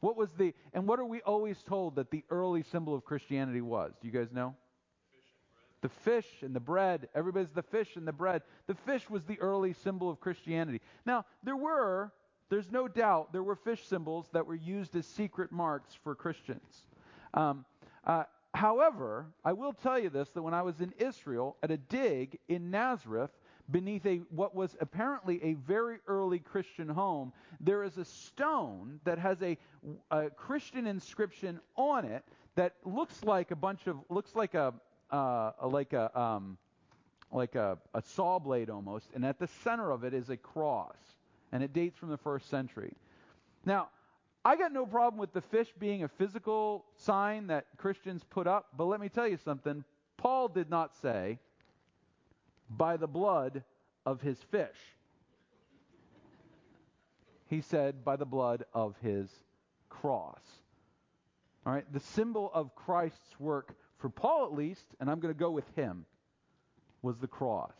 What 0.00 0.16
was 0.16 0.30
the, 0.32 0.54
and 0.72 0.88
what 0.88 0.98
are 0.98 1.04
we 1.04 1.20
always 1.22 1.62
told 1.62 1.96
that 1.96 2.10
the 2.10 2.24
early 2.30 2.62
symbol 2.62 2.94
of 2.94 3.04
Christianity 3.04 3.60
was? 3.60 3.92
Do 4.00 4.08
you 4.08 4.12
guys 4.12 4.32
know? 4.32 4.54
The 5.82 5.88
fish 5.88 6.26
and 6.42 6.54
the 6.54 6.60
bread. 6.60 7.08
Everybody's 7.14 7.50
the 7.50 7.62
fish 7.62 7.96
and 7.96 8.06
the 8.06 8.12
bread. 8.12 8.42
The 8.66 8.74
fish 8.74 9.10
was 9.10 9.24
the 9.24 9.38
early 9.40 9.72
symbol 9.72 10.08
of 10.08 10.20
Christianity. 10.20 10.80
Now, 11.04 11.26
there 11.42 11.56
were, 11.56 12.12
there's 12.48 12.70
no 12.70 12.88
doubt, 12.88 13.32
there 13.32 13.42
were 13.42 13.56
fish 13.56 13.86
symbols 13.86 14.28
that 14.32 14.46
were 14.46 14.54
used 14.54 14.96
as 14.96 15.06
secret 15.06 15.52
marks 15.52 15.92
for 16.02 16.14
Christians. 16.14 16.86
Um, 17.34 17.64
uh, 18.06 18.24
however, 18.54 19.26
I 19.44 19.52
will 19.52 19.72
tell 19.72 19.98
you 19.98 20.08
this 20.08 20.30
that 20.30 20.42
when 20.42 20.54
I 20.54 20.62
was 20.62 20.80
in 20.80 20.92
Israel 20.98 21.56
at 21.62 21.70
a 21.70 21.76
dig 21.76 22.38
in 22.48 22.70
Nazareth, 22.70 23.30
beneath 23.70 24.04
a 24.06 24.18
what 24.30 24.54
was 24.54 24.76
apparently 24.80 25.42
a 25.42 25.54
very 25.54 25.98
early 26.06 26.38
Christian 26.38 26.88
home, 26.88 27.32
there 27.60 27.82
is 27.82 27.96
a 27.98 28.04
stone 28.04 29.00
that 29.04 29.18
has 29.18 29.42
a, 29.42 29.56
a 30.10 30.30
Christian 30.30 30.86
inscription 30.86 31.60
on 31.76 32.04
it 32.04 32.24
that 32.54 32.74
looks 32.84 33.24
like 33.24 33.50
a 33.50 33.56
bunch 33.56 33.86
of 33.86 33.96
looks 34.08 34.34
like 34.34 34.54
a 34.54 34.74
uh, 35.12 35.52
like 35.62 35.92
a 35.92 36.18
um, 36.18 36.58
like 37.30 37.54
a, 37.54 37.78
a 37.94 38.02
saw 38.02 38.38
blade 38.38 38.70
almost, 38.70 39.08
and 39.14 39.24
at 39.24 39.38
the 39.38 39.48
center 39.64 39.90
of 39.90 40.04
it 40.04 40.14
is 40.14 40.28
a 40.30 40.36
cross, 40.36 40.96
and 41.52 41.62
it 41.62 41.72
dates 41.72 41.96
from 41.96 42.10
the 42.10 42.16
first 42.18 42.50
century. 42.50 42.92
Now, 43.64 43.88
I 44.44 44.56
got 44.56 44.72
no 44.72 44.84
problem 44.84 45.20
with 45.20 45.32
the 45.32 45.40
fish 45.40 45.68
being 45.78 46.02
a 46.02 46.08
physical 46.08 46.84
sign 46.96 47.46
that 47.46 47.66
Christians 47.76 48.22
put 48.28 48.46
up, 48.46 48.66
but 48.76 48.84
let 48.86 49.00
me 49.00 49.08
tell 49.08 49.28
you 49.28 49.38
something. 49.44 49.84
Paul 50.16 50.48
did 50.48 50.68
not 50.68 50.94
say, 51.00 51.38
by 52.68 52.96
the 52.96 53.06
blood 53.06 53.62
of 54.04 54.20
his 54.20 54.38
fish. 54.50 54.68
He 57.48 57.60
said, 57.60 58.04
by 58.04 58.16
the 58.16 58.24
blood 58.24 58.64
of 58.72 58.96
his 59.02 59.28
cross. 59.88 60.40
All 61.64 61.72
right, 61.72 61.84
the 61.92 62.00
symbol 62.00 62.50
of 62.52 62.74
Christ's 62.74 63.38
work, 63.38 63.74
for 64.02 64.10
Paul 64.10 64.44
at 64.44 64.52
least, 64.52 64.84
and 64.98 65.08
I'm 65.08 65.20
going 65.20 65.32
to 65.32 65.38
go 65.38 65.52
with 65.52 65.64
him, 65.76 66.04
was 67.02 67.18
the 67.18 67.28
cross. 67.28 67.72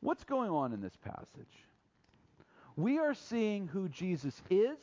What's 0.00 0.24
going 0.24 0.50
on 0.50 0.74
in 0.74 0.82
this 0.82 0.96
passage? 1.02 1.64
We 2.76 2.98
are 2.98 3.14
seeing 3.14 3.66
who 3.66 3.88
Jesus 3.88 4.40
is 4.50 4.78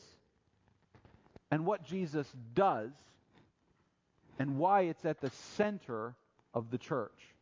and 1.51 1.67
what 1.67 1.85
Jesus 1.85 2.27
does 2.55 2.91
and 4.39 4.57
why 4.57 4.81
it's 4.81 5.05
at 5.05 5.21
the 5.21 5.29
center 5.29 6.15
of 6.53 6.71
the 6.71 6.79
church. 6.79 7.35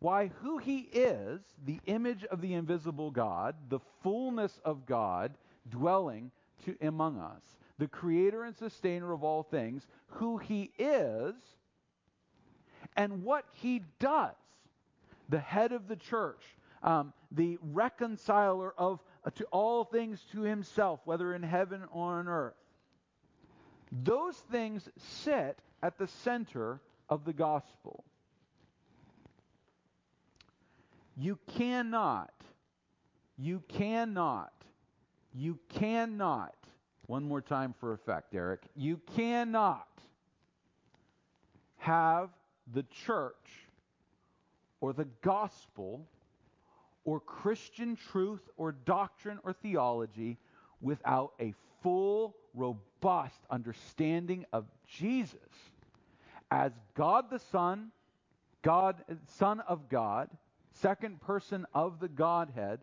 Why 0.00 0.32
who 0.42 0.58
he 0.58 0.88
is, 0.92 1.40
the 1.64 1.78
image 1.86 2.24
of 2.24 2.40
the 2.40 2.54
invisible 2.54 3.12
God, 3.12 3.54
the 3.68 3.80
fullness 4.02 4.60
of 4.64 4.86
God 4.86 5.34
dwelling 5.70 6.32
to, 6.64 6.76
among 6.82 7.18
us 7.18 7.57
the 7.78 7.86
creator 7.86 8.44
and 8.44 8.56
sustainer 8.56 9.12
of 9.12 9.22
all 9.22 9.42
things, 9.42 9.86
who 10.06 10.38
he 10.38 10.70
is, 10.78 11.34
and 12.96 13.22
what 13.22 13.44
he 13.52 13.82
does, 14.00 14.34
the 15.28 15.38
head 15.38 15.72
of 15.72 15.88
the 15.88 15.96
church, 15.96 16.42
um, 16.82 17.12
the 17.32 17.58
reconciler 17.62 18.72
of 18.76 19.00
uh, 19.24 19.30
to 19.30 19.44
all 19.46 19.84
things 19.84 20.24
to 20.32 20.42
himself, 20.42 21.00
whether 21.04 21.34
in 21.34 21.42
heaven 21.42 21.82
or 21.92 22.18
on 22.18 22.28
earth. 22.28 22.54
Those 23.90 24.36
things 24.50 24.88
sit 24.96 25.58
at 25.82 25.98
the 25.98 26.06
center 26.06 26.80
of 27.08 27.24
the 27.24 27.32
gospel. 27.32 28.04
You 31.16 31.38
cannot, 31.56 32.32
you 33.36 33.62
cannot, 33.68 34.52
you 35.34 35.58
cannot 35.68 36.54
one 37.08 37.24
more 37.24 37.40
time 37.40 37.74
for 37.80 37.94
effect, 37.94 38.34
Eric. 38.34 38.60
You 38.76 39.00
cannot 39.16 39.88
have 41.78 42.28
the 42.72 42.84
church 43.06 43.66
or 44.82 44.92
the 44.92 45.06
gospel 45.22 46.06
or 47.04 47.18
Christian 47.18 47.96
truth 47.96 48.42
or 48.58 48.72
doctrine 48.72 49.38
or 49.42 49.54
theology 49.54 50.36
without 50.82 51.32
a 51.40 51.54
full, 51.82 52.36
robust 52.54 53.40
understanding 53.50 54.44
of 54.52 54.66
Jesus 54.86 55.38
as 56.50 56.72
God 56.94 57.30
the 57.30 57.38
Son, 57.38 57.90
God 58.60 58.96
Son 59.38 59.60
of 59.60 59.88
God, 59.88 60.28
second 60.72 61.22
person 61.22 61.66
of 61.72 62.00
the 62.00 62.08
Godhead, 62.08 62.80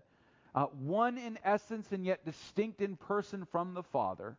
uh, 0.56 0.66
one 0.68 1.18
in 1.18 1.38
essence 1.44 1.92
and 1.92 2.06
yet 2.06 2.26
distinct 2.26 2.82
in 2.82 2.96
person 2.96 3.46
from 3.52 3.74
the 3.74 3.84
Father, 3.84 4.38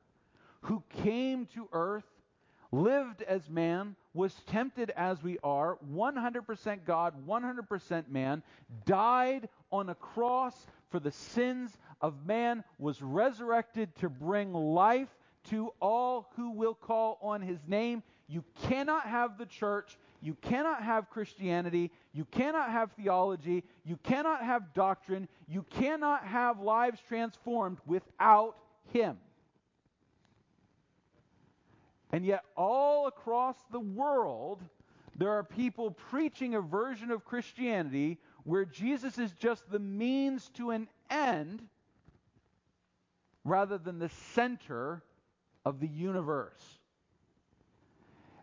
who 0.63 0.83
came 1.03 1.47
to 1.47 1.69
earth, 1.73 2.07
lived 2.73 3.23
as 3.23 3.49
man, 3.49 3.95
was 4.15 4.35
tempted 4.47 4.91
as 4.97 5.23
we 5.23 5.39
are, 5.45 5.79
100% 5.95 6.85
God, 6.87 7.15
100% 7.29 8.09
man, 8.09 8.43
died 8.87 9.49
on 9.71 9.91
a 9.91 9.95
cross 9.95 10.67
for 10.91 10.99
the 10.99 11.13
sins 11.13 11.77
of 12.01 12.27
man, 12.27 12.65
was 12.79 13.03
resurrected 13.03 13.95
to 13.97 14.09
bring 14.09 14.53
life 14.55 15.15
to 15.51 15.73
all 15.81 16.31
who 16.35 16.51
will 16.51 16.75
call 16.75 17.19
on 17.21 17.43
his 17.43 17.61
name. 17.69 18.03
You 18.27 18.43
cannot 18.69 19.07
have 19.07 19.39
the 19.39 19.47
church 19.47 19.99
you 20.23 20.35
cannot 20.43 20.83
have 20.83 21.11
Christianity. 21.11 21.91
You 22.13 22.25
cannot 22.27 22.71
have 22.71 22.93
theology. 22.93 23.65
You 23.85 23.99
cannot 24.03 24.43
have 24.43 24.75
doctrine. 24.75 25.29
You 25.47 25.65
cannot 25.71 26.25
have 26.25 26.61
lives 26.61 27.01
transformed 27.09 27.79
without 27.87 28.57
Him. 28.93 29.19
And 32.13 32.25
yet, 32.25 32.45
all 32.57 33.09
across 33.09 33.57
the 33.71 33.81
world, 33.81 34.63
there 35.17 35.31
are 35.31 35.45
people 35.45 35.91
preaching 35.91 36.55
a 36.55 36.61
version 36.61 37.11
of 37.11 37.25
Christianity 37.25 38.19
where 38.45 38.65
Jesus 38.65 39.19
is 39.19 39.33
just 39.33 39.69
the 39.71 39.79
means 39.79 40.51
to 40.55 40.71
an 40.71 40.89
end 41.11 41.63
rather 43.45 43.79
than 43.79 43.99
the 43.99 44.11
center 44.35 45.03
of 45.65 45.81
the 45.81 45.89
universe. 45.89 46.76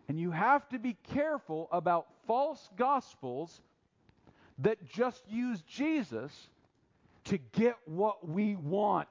And 0.08 0.20
you 0.20 0.30
have 0.30 0.68
to 0.70 0.78
be 0.78 0.96
careful 1.14 1.68
about 1.72 2.06
false 2.26 2.68
gospels 2.76 3.60
that 4.58 4.84
just 4.88 5.22
use 5.28 5.60
Jesus 5.62 6.32
to 7.24 7.38
get 7.52 7.76
what 7.86 8.28
we 8.28 8.54
want. 8.56 9.08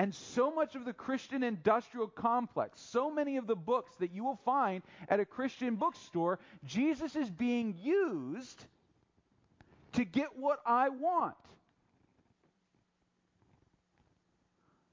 And 0.00 0.14
so 0.14 0.52
much 0.52 0.76
of 0.76 0.84
the 0.84 0.92
Christian 0.92 1.42
industrial 1.42 2.06
complex, 2.06 2.80
so 2.80 3.10
many 3.10 3.36
of 3.36 3.48
the 3.48 3.56
books 3.56 3.92
that 3.98 4.12
you 4.12 4.22
will 4.22 4.38
find 4.44 4.82
at 5.08 5.18
a 5.18 5.24
Christian 5.24 5.74
bookstore, 5.74 6.38
Jesus 6.64 7.16
is 7.16 7.28
being 7.30 7.76
used 7.82 8.64
to 9.92 10.04
get 10.04 10.36
what 10.36 10.60
I 10.64 10.88
want. 10.90 11.34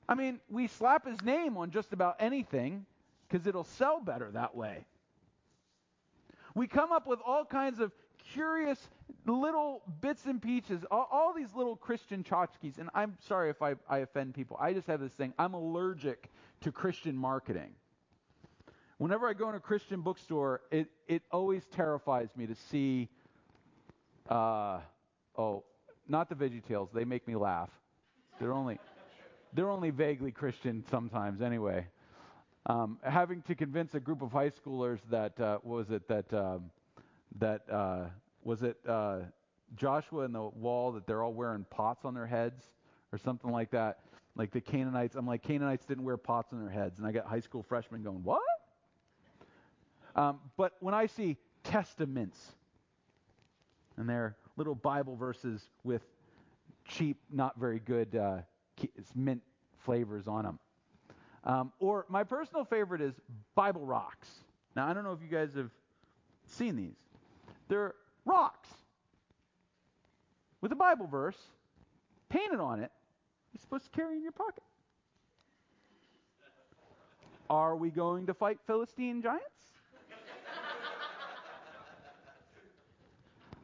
I 0.07 0.15
mean, 0.15 0.39
we 0.49 0.67
slap 0.67 1.07
his 1.07 1.21
name 1.23 1.57
on 1.57 1.71
just 1.71 1.93
about 1.93 2.17
anything 2.19 2.85
because 3.27 3.47
it'll 3.47 3.63
sell 3.63 3.99
better 3.99 4.29
that 4.31 4.55
way. 4.55 4.85
We 6.53 6.67
come 6.67 6.91
up 6.91 7.07
with 7.07 7.19
all 7.25 7.43
kinds 7.43 7.79
of 7.79 7.91
curious 8.33 8.79
little 9.25 9.81
bits 10.01 10.25
and 10.25 10.41
pieces, 10.41 10.85
all, 10.89 11.07
all 11.11 11.33
these 11.33 11.53
little 11.55 11.75
Christian 11.75 12.23
tchotchkes. 12.23 12.77
And 12.77 12.89
I'm 12.93 13.17
sorry 13.27 13.49
if 13.49 13.61
I, 13.61 13.75
I 13.89 13.99
offend 13.99 14.35
people. 14.35 14.57
I 14.59 14.73
just 14.73 14.87
have 14.87 14.99
this 14.99 15.11
thing. 15.13 15.33
I'm 15.37 15.53
allergic 15.53 16.31
to 16.61 16.71
Christian 16.71 17.15
marketing. 17.17 17.71
Whenever 18.97 19.27
I 19.27 19.33
go 19.33 19.49
in 19.49 19.55
a 19.55 19.59
Christian 19.59 20.01
bookstore, 20.01 20.61
it, 20.71 20.87
it 21.07 21.23
always 21.31 21.65
terrifies 21.67 22.29
me 22.37 22.47
to 22.47 22.55
see, 22.55 23.09
uh, 24.29 24.79
oh, 25.37 25.63
not 26.07 26.29
the 26.29 26.35
VeggieTales. 26.35 26.93
They 26.93 27.03
make 27.03 27.27
me 27.27 27.35
laugh. 27.35 27.69
They're 28.39 28.53
only 28.53 28.79
they're 29.53 29.69
only 29.69 29.89
vaguely 29.89 30.31
Christian 30.31 30.84
sometimes 30.89 31.41
anyway. 31.41 31.88
Um, 32.67 32.97
having 33.03 33.41
to 33.43 33.55
convince 33.55 33.93
a 33.93 33.99
group 33.99 34.21
of 34.21 34.31
high 34.31 34.49
schoolers 34.49 34.99
that 35.10 35.39
uh, 35.39 35.60
was 35.63 35.91
it 35.91 36.08
that 36.08 36.34
um, 36.34 36.71
that 37.38 37.62
uh, 37.69 38.05
was 38.43 38.63
it 38.63 38.77
uh, 38.88 39.19
Joshua 39.75 40.23
and 40.23 40.34
the 40.34 40.41
wall 40.41 40.91
that 40.93 41.05
they're 41.05 41.21
all 41.21 41.34
wearing 41.34 41.65
pots 41.69 42.05
on 42.05 42.13
their 42.13 42.25
heads 42.25 42.63
or 43.12 43.17
something 43.17 43.51
like 43.51 43.71
that. 43.71 43.99
Like 44.36 44.51
the 44.51 44.62
Canaanites, 44.62 45.15
I'm 45.15 45.25
like 45.25 45.43
Canaanites 45.43 45.86
didn't 45.86 46.03
wear 46.03 46.17
pots 46.17 46.51
on 46.51 46.60
their 46.60 46.69
heads, 46.69 46.99
and 46.99 47.08
I 47.08 47.12
got 47.12 47.25
high 47.25 47.39
school 47.39 47.63
freshmen 47.63 48.03
going, 48.03 48.23
what? 48.23 48.41
Um, 50.15 50.39
but 50.58 50.73
when 50.79 50.93
I 50.93 51.05
see 51.05 51.38
Testamints 51.63 52.38
and 53.97 54.10
they're 54.10 54.36
little 54.58 54.75
Bible 54.75 55.15
verses 55.15 55.69
with 55.84 56.01
cheap, 56.86 57.17
not 57.31 57.58
very 57.58 57.79
good 57.79 58.15
uh, 58.15 58.38
mint 59.13 59.41
flavors 59.79 60.27
on 60.27 60.43
them. 60.43 60.59
Um, 61.43 61.71
or 61.79 62.05
my 62.09 62.23
personal 62.23 62.65
favorite 62.65 63.01
is 63.01 63.13
Bible 63.53 63.85
rocks. 63.85 64.27
Now, 64.75 64.87
I 64.87 64.93
don't 64.93 65.03
know 65.03 65.13
if 65.13 65.21
you 65.21 65.27
guys 65.27 65.53
have 65.55 65.69
seen 66.47 66.75
these. 66.75 66.97
They're 67.67 67.93
rocks 68.25 68.69
with 70.61 70.71
a 70.71 70.75
Bible 70.75 71.07
verse 71.07 71.37
painted 72.29 72.59
on 72.59 72.79
it 72.79 72.91
you're 73.55 73.61
supposed 73.61 73.85
to 73.85 73.91
carry 73.91 74.17
in 74.17 74.21
your 74.21 74.33
pocket. 74.33 74.63
Are 77.49 77.77
we 77.77 77.89
going 77.89 78.25
to 78.25 78.33
fight 78.33 78.57
Philistine 78.67 79.21
giants? 79.21 79.45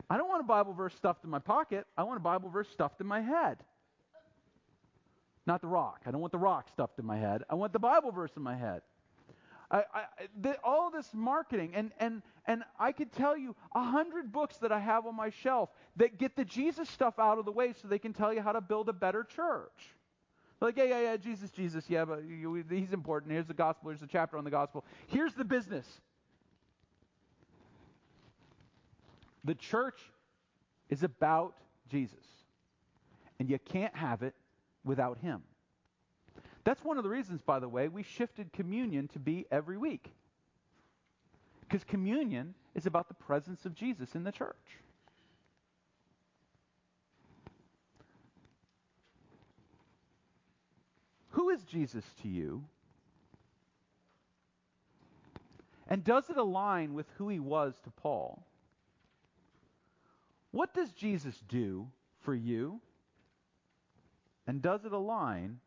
I 0.09 0.17
don't 0.17 0.29
want 0.29 0.39
a 0.39 0.45
Bible 0.45 0.71
verse 0.71 0.95
stuffed 0.95 1.25
in 1.25 1.29
my 1.29 1.39
pocket. 1.39 1.85
I 1.97 2.03
want 2.03 2.17
a 2.17 2.21
Bible 2.21 2.49
verse 2.49 2.69
stuffed 2.69 3.01
in 3.01 3.07
my 3.07 3.19
head. 3.19 3.57
Not 5.45 5.61
the 5.61 5.67
rock. 5.67 6.01
I 6.05 6.11
don't 6.11 6.21
want 6.21 6.31
the 6.31 6.37
rock 6.37 6.69
stuffed 6.71 6.99
in 6.99 7.05
my 7.05 7.17
head. 7.17 7.43
I 7.49 7.55
want 7.55 7.73
the 7.73 7.79
Bible 7.79 8.11
verse 8.11 8.31
in 8.35 8.43
my 8.43 8.55
head. 8.55 8.81
I, 9.71 9.83
I, 9.93 10.03
the, 10.41 10.57
all 10.63 10.91
this 10.91 11.07
marketing, 11.13 11.71
and, 11.73 11.91
and, 11.97 12.21
and 12.45 12.63
I 12.77 12.91
could 12.91 13.11
tell 13.13 13.37
you 13.37 13.55
a 13.73 13.81
hundred 13.81 14.31
books 14.31 14.57
that 14.57 14.71
I 14.71 14.79
have 14.79 15.05
on 15.05 15.15
my 15.15 15.29
shelf 15.29 15.69
that 15.95 16.17
get 16.17 16.35
the 16.35 16.43
Jesus 16.43 16.89
stuff 16.89 17.17
out 17.17 17.39
of 17.39 17.45
the 17.45 17.51
way 17.51 17.73
so 17.81 17.87
they 17.87 17.97
can 17.97 18.11
tell 18.11 18.33
you 18.33 18.41
how 18.41 18.51
to 18.51 18.61
build 18.61 18.89
a 18.89 18.93
better 18.93 19.23
church. 19.23 19.95
Like, 20.59 20.77
yeah, 20.77 20.83
yeah, 20.83 21.01
yeah, 21.01 21.17
Jesus, 21.17 21.49
Jesus, 21.51 21.85
yeah, 21.87 22.05
but 22.05 22.21
he's 22.69 22.93
important. 22.93 23.31
Here's 23.31 23.47
the 23.47 23.53
gospel. 23.53 23.89
Here's 23.89 24.01
the 24.01 24.07
chapter 24.07 24.37
on 24.37 24.43
the 24.43 24.51
gospel. 24.51 24.85
Here's 25.07 25.33
the 25.33 25.45
business. 25.45 25.87
The 29.43 29.55
church 29.55 29.99
is 30.89 31.01
about 31.01 31.55
Jesus. 31.89 32.17
And 33.39 33.49
you 33.49 33.57
can't 33.57 33.95
have 33.95 34.21
it 34.21 34.35
without 34.83 35.19
him. 35.19 35.41
That's 36.63 36.83
one 36.83 36.97
of 36.97 37.03
the 37.03 37.09
reasons, 37.09 37.41
by 37.41 37.59
the 37.59 37.69
way, 37.69 37.87
we 37.87 38.03
shifted 38.03 38.53
communion 38.53 39.07
to 39.09 39.19
be 39.19 39.45
every 39.51 39.77
week. 39.77 40.11
Because 41.61 41.83
communion 41.83 42.53
is 42.75 42.85
about 42.85 43.07
the 43.07 43.13
presence 43.13 43.65
of 43.65 43.73
Jesus 43.73 44.13
in 44.15 44.23
the 44.23 44.31
church. 44.31 44.55
Who 51.31 51.49
is 51.49 51.63
Jesus 51.63 52.05
to 52.21 52.27
you? 52.27 52.63
And 55.87 56.03
does 56.03 56.29
it 56.29 56.37
align 56.37 56.93
with 56.93 57.07
who 57.17 57.29
he 57.29 57.39
was 57.39 57.73
to 57.83 57.89
Paul? 57.89 58.45
What 60.51 60.73
does 60.73 60.91
Jesus 60.91 61.35
do 61.47 61.87
for 62.21 62.35
you? 62.35 62.79
And 64.47 64.61
does 64.61 64.85
it 64.85 64.91
align 64.91 65.59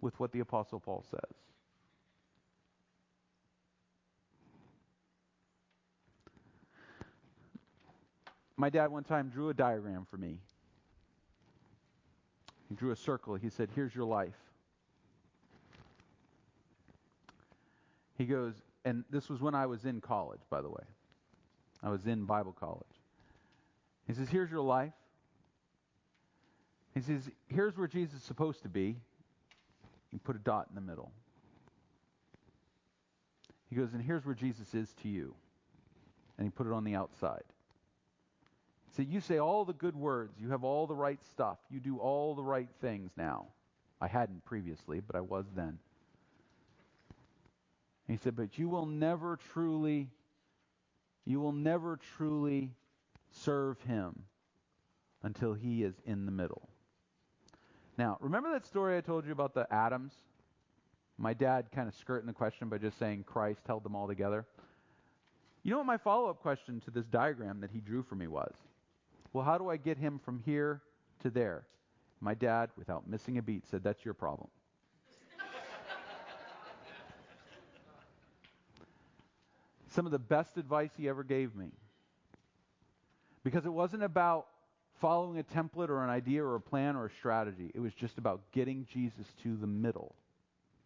with 0.00 0.18
what 0.18 0.32
the 0.32 0.40
Apostle 0.40 0.80
Paul 0.80 1.04
says? 1.10 1.36
My 8.56 8.70
dad 8.70 8.92
one 8.92 9.04
time 9.04 9.28
drew 9.28 9.48
a 9.48 9.54
diagram 9.54 10.06
for 10.10 10.16
me. 10.16 10.38
He 12.68 12.74
drew 12.74 12.92
a 12.92 12.96
circle. 12.96 13.34
He 13.34 13.50
said, 13.50 13.70
Here's 13.74 13.94
your 13.94 14.04
life. 14.04 14.36
He 18.16 18.24
goes, 18.24 18.54
and 18.84 19.04
this 19.10 19.28
was 19.28 19.40
when 19.40 19.54
I 19.54 19.66
was 19.66 19.84
in 19.84 20.00
college, 20.00 20.42
by 20.48 20.62
the 20.62 20.68
way. 20.68 20.84
I 21.82 21.90
was 21.90 22.06
in 22.06 22.24
Bible 22.24 22.52
college. 22.52 22.86
He 24.06 24.12
says, 24.12 24.28
Here's 24.28 24.50
your 24.50 24.60
life. 24.60 24.92
He 26.94 27.00
says, 27.00 27.30
Here's 27.48 27.76
where 27.76 27.88
Jesus 27.88 28.20
is 28.20 28.22
supposed 28.22 28.62
to 28.62 28.68
be. 28.68 28.96
You 30.10 30.18
put 30.18 30.36
a 30.36 30.40
dot 30.40 30.66
in 30.68 30.74
the 30.74 30.80
middle. 30.80 31.10
He 33.70 33.76
goes, 33.76 33.92
And 33.94 34.02
here's 34.02 34.26
where 34.26 34.34
Jesus 34.34 34.74
is 34.74 34.92
to 35.02 35.08
you. 35.08 35.34
And 36.36 36.46
he 36.46 36.50
put 36.50 36.66
it 36.66 36.72
on 36.72 36.84
the 36.84 36.94
outside. 36.94 37.44
He 38.88 38.96
said, 38.96 39.06
You 39.08 39.20
say 39.20 39.38
all 39.38 39.64
the 39.64 39.72
good 39.72 39.96
words. 39.96 40.34
You 40.38 40.50
have 40.50 40.64
all 40.64 40.86
the 40.86 40.94
right 40.94 41.20
stuff. 41.32 41.58
You 41.70 41.80
do 41.80 41.96
all 41.98 42.34
the 42.34 42.42
right 42.42 42.68
things 42.80 43.10
now. 43.16 43.46
I 44.00 44.08
hadn't 44.08 44.44
previously, 44.44 45.00
but 45.00 45.16
I 45.16 45.20
was 45.20 45.46
then. 45.54 45.78
he 48.08 48.16
said, 48.16 48.36
But 48.36 48.58
you 48.58 48.68
will 48.68 48.84
never 48.84 49.38
truly, 49.52 50.10
you 51.24 51.40
will 51.40 51.52
never 51.52 51.98
truly 52.16 52.72
serve 53.30 53.80
him 53.82 54.24
until 55.22 55.54
he 55.54 55.84
is 55.84 55.94
in 56.04 56.26
the 56.26 56.32
middle. 56.32 56.68
Now, 57.98 58.16
remember 58.20 58.52
that 58.52 58.66
story 58.66 58.96
I 58.96 59.00
told 59.00 59.26
you 59.26 59.32
about 59.32 59.54
the 59.54 59.72
atoms? 59.72 60.12
My 61.18 61.34
dad 61.34 61.66
kind 61.74 61.88
of 61.88 61.94
skirting 61.94 62.26
the 62.26 62.32
question 62.32 62.68
by 62.68 62.78
just 62.78 62.98
saying 62.98 63.24
Christ 63.24 63.60
held 63.66 63.84
them 63.84 63.94
all 63.94 64.08
together. 64.08 64.46
You 65.62 65.70
know 65.70 65.78
what 65.78 65.86
my 65.86 65.98
follow 65.98 66.28
up 66.28 66.40
question 66.40 66.80
to 66.80 66.90
this 66.90 67.06
diagram 67.06 67.60
that 67.60 67.70
he 67.70 67.80
drew 67.80 68.02
for 68.02 68.14
me 68.14 68.26
was? 68.26 68.54
Well, 69.32 69.44
how 69.44 69.58
do 69.58 69.68
I 69.70 69.76
get 69.76 69.98
him 69.98 70.18
from 70.24 70.40
here 70.44 70.82
to 71.22 71.30
there? 71.30 71.66
My 72.20 72.34
dad, 72.34 72.70
without 72.76 73.08
missing 73.08 73.38
a 73.38 73.42
beat, 73.42 73.66
said, 73.66 73.84
That's 73.84 74.04
your 74.04 74.14
problem. 74.14 74.48
Some 79.88 80.06
of 80.06 80.12
the 80.12 80.18
best 80.18 80.56
advice 80.56 80.90
he 80.96 81.08
ever 81.08 81.22
gave 81.22 81.54
me 81.54 81.68
because 83.44 83.66
it 83.66 83.72
wasn't 83.72 84.02
about 84.02 84.46
following 85.02 85.40
a 85.40 85.42
template 85.42 85.88
or 85.88 86.04
an 86.04 86.10
idea 86.10 86.44
or 86.44 86.54
a 86.54 86.60
plan 86.60 86.94
or 86.94 87.06
a 87.06 87.10
strategy. 87.10 87.72
It 87.74 87.80
was 87.80 87.92
just 87.92 88.18
about 88.18 88.40
getting 88.52 88.86
Jesus 88.92 89.26
to 89.42 89.56
the 89.56 89.66
middle, 89.66 90.14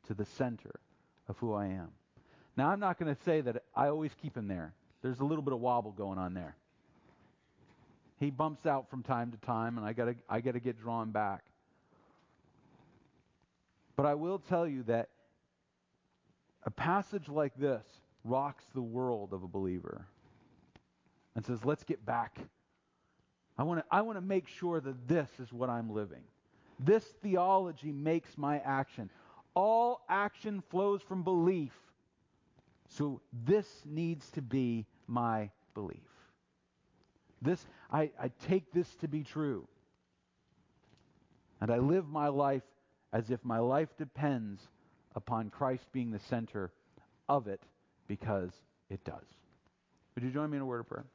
to 0.07 0.15
the 0.15 0.25
center 0.25 0.81
of 1.29 1.37
who 1.37 1.53
I 1.53 1.67
am. 1.67 1.91
Now, 2.57 2.71
I'm 2.71 2.81
not 2.81 2.99
going 2.99 3.15
to 3.15 3.23
say 3.25 3.43
that 3.43 3.63
I 3.75 3.89
always 3.89 4.13
keep 4.23 4.35
him 4.35 4.49
there. 4.49 4.73
There's 5.03 5.21
a 5.21 5.25
little 5.25 5.43
bit 5.43 5.53
of 5.53 5.61
wobble 5.61 5.93
going 5.93 6.19
on 6.19 6.33
there. 6.33 6.57
He 8.19 8.31
bumps 8.31 8.65
out 8.65 8.89
from 8.89 9.03
time 9.03 9.33
to 9.33 9.37
time, 9.47 9.77
and 9.77 9.87
I 9.87 9.93
got 9.93 10.07
to 10.07 10.15
I 10.31 10.41
got 10.41 10.53
to 10.53 10.61
get 10.61 10.81
drawn 10.81 11.11
back. 11.11 11.45
But 13.97 14.07
I 14.07 14.15
will 14.15 14.39
tell 14.39 14.67
you 14.67 14.83
that 14.85 15.11
a 16.65 16.71
passage 16.71 17.29
like 17.29 17.53
this 17.59 17.85
rocks 18.25 18.65
the 18.75 18.81
world 18.81 19.35
of 19.35 19.43
a 19.43 19.49
believer 19.49 20.07
and 21.35 21.45
says, 21.45 21.63
let's 21.67 21.85
get 21.85 22.05
back. 22.07 22.39
I 23.59 23.63
want 23.63 23.81
to 23.81 23.87
I 23.91 24.03
want 24.03 24.17
to 24.19 24.25
make 24.25 24.49
sure 24.49 24.81
that 24.81 25.09
this 25.09 25.29
is 25.39 25.53
what 25.53 25.71
I'm 25.71 25.91
living. 25.91 26.23
This 26.79 27.05
theology 27.23 27.93
makes 27.93 28.37
my 28.37 28.59
action. 28.61 29.11
All 29.55 30.03
action 30.09 30.63
flows 30.71 31.01
from 31.01 31.23
belief. 31.23 31.73
So 32.89 33.21
this 33.45 33.67
needs 33.87 34.31
to 34.33 34.43
be 34.43 34.87
my 35.07 35.51
belief. 35.75 35.99
This 37.41 37.65
I, 37.91 38.11
I 38.21 38.31
take 38.47 38.73
this 38.73 38.95
to 38.97 39.09
be 39.09 39.23
true. 39.23 39.67
And 41.61 41.71
I 41.71 41.79
live 41.79 42.07
my 42.07 42.29
life 42.29 42.63
as 43.13 43.31
if 43.31 43.43
my 43.43 43.59
life 43.59 43.89
depends 43.97 44.61
upon 45.15 45.49
Christ 45.49 45.87
being 45.93 46.11
the 46.11 46.19
center 46.19 46.71
of 47.29 47.49
it 47.49 47.63
because 48.07 48.51
it 48.91 49.03
does. 49.05 49.25
Would 50.15 50.25
you 50.25 50.31
join 50.31 50.51
me 50.51 50.57
in 50.57 50.63
a 50.63 50.67
word 50.67 50.81
of 50.81 50.89
prayer? 50.89 51.07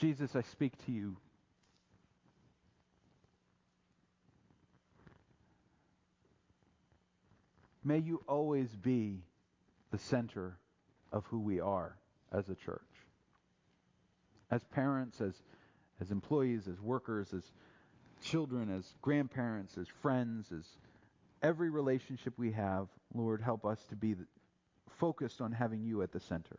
Jesus, 0.00 0.34
I 0.34 0.40
speak 0.40 0.72
to 0.86 0.92
you. 0.92 1.18
May 7.84 7.98
you 7.98 8.22
always 8.26 8.74
be 8.76 9.20
the 9.90 9.98
center 9.98 10.56
of 11.12 11.26
who 11.26 11.40
we 11.40 11.60
are 11.60 11.96
as 12.32 12.48
a 12.48 12.54
church. 12.54 12.80
As 14.50 14.64
parents, 14.64 15.20
as, 15.20 15.34
as 16.00 16.10
employees, 16.10 16.66
as 16.66 16.80
workers, 16.80 17.34
as 17.34 17.44
children, 18.22 18.70
as 18.74 18.94
grandparents, 19.02 19.76
as 19.76 19.86
friends, 20.00 20.50
as 20.50 20.64
every 21.42 21.68
relationship 21.68 22.32
we 22.38 22.52
have, 22.52 22.88
Lord, 23.14 23.42
help 23.42 23.66
us 23.66 23.84
to 23.90 23.96
be 23.96 24.14
focused 24.98 25.42
on 25.42 25.52
having 25.52 25.82
you 25.82 26.00
at 26.00 26.10
the 26.10 26.20
center. 26.20 26.58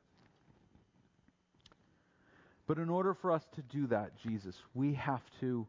But 2.71 2.79
in 2.79 2.89
order 2.89 3.13
for 3.13 3.33
us 3.33 3.45
to 3.55 3.61
do 3.63 3.87
that, 3.87 4.15
Jesus, 4.15 4.55
we 4.73 4.93
have 4.93 5.23
to 5.41 5.67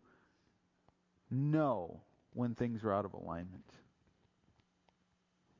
know 1.32 2.00
when 2.32 2.54
things 2.54 2.84
are 2.84 2.92
out 2.92 3.04
of 3.04 3.12
alignment. 3.14 3.64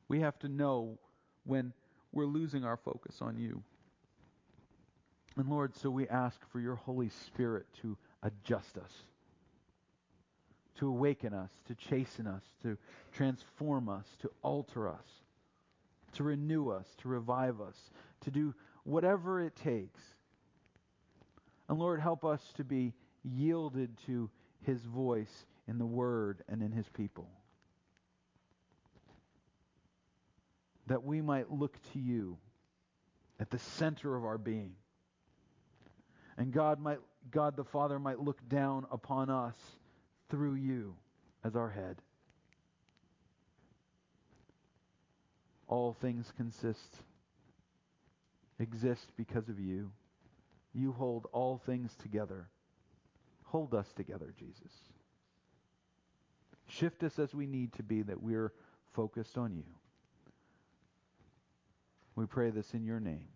We 0.07 0.21
have 0.21 0.39
to 0.39 0.47
know 0.47 0.97
when 1.43 1.73
we're 2.13 2.27
losing 2.27 2.63
our 2.63 2.77
focus 2.77 3.17
on 3.19 3.37
you. 3.37 3.61
And 5.35 5.49
Lord, 5.49 5.75
so 5.75 5.89
we 5.89 6.07
ask 6.07 6.39
for 6.49 6.61
your 6.61 6.75
Holy 6.75 7.09
Spirit 7.09 7.65
to 7.81 7.97
adjust 8.21 8.77
us, 8.77 8.93
to 10.79 10.87
awaken 10.87 11.33
us, 11.33 11.51
to 11.67 11.75
chasten 11.75 12.25
us, 12.25 12.43
to 12.61 12.77
transform 13.11 13.89
us, 13.89 14.05
to 14.21 14.31
alter 14.43 14.87
us, 14.87 15.09
to 16.13 16.23
renew 16.23 16.69
us, 16.69 16.87
to 16.99 17.09
revive 17.09 17.59
us, 17.59 17.75
to 18.21 18.31
do 18.31 18.55
whatever 18.85 19.41
it 19.41 19.57
takes 19.57 19.99
and 21.69 21.79
Lord, 21.79 21.99
help 22.01 22.25
us 22.25 22.41
to 22.57 22.63
be 22.63 22.93
yielded 23.23 23.97
to 24.05 24.29
his 24.61 24.81
voice 24.83 25.45
in 25.67 25.77
the 25.77 25.85
word 25.85 26.43
and 26.49 26.61
in 26.61 26.71
his 26.71 26.87
people. 26.89 27.29
That 30.87 31.03
we 31.03 31.21
might 31.21 31.51
look 31.51 31.77
to 31.93 31.99
you 31.99 32.37
at 33.39 33.49
the 33.49 33.59
center 33.59 34.15
of 34.15 34.25
our 34.25 34.37
being. 34.37 34.73
And 36.37 36.51
God 36.51 36.79
might 36.79 36.99
God 37.31 37.55
the 37.55 37.63
Father 37.63 37.99
might 37.99 38.19
look 38.19 38.37
down 38.49 38.85
upon 38.91 39.29
us 39.29 39.55
through 40.29 40.55
you 40.55 40.95
as 41.43 41.55
our 41.55 41.69
head. 41.69 41.97
All 45.67 45.93
things 46.01 46.31
consist 46.35 46.97
exist 48.59 49.11
because 49.17 49.49
of 49.49 49.59
you. 49.59 49.91
You 50.73 50.91
hold 50.91 51.27
all 51.31 51.61
things 51.65 51.95
together. 52.01 52.49
Hold 53.43 53.73
us 53.73 53.91
together, 53.93 54.33
Jesus. 54.37 54.71
Shift 56.67 57.03
us 57.03 57.19
as 57.19 57.33
we 57.33 57.45
need 57.45 57.73
to 57.73 57.83
be 57.83 58.01
that 58.01 58.21
we're 58.21 58.51
focused 58.93 59.37
on 59.37 59.55
you. 59.55 59.65
We 62.15 62.25
pray 62.25 62.49
this 62.49 62.73
in 62.73 62.83
your 62.83 62.99
name. 62.99 63.27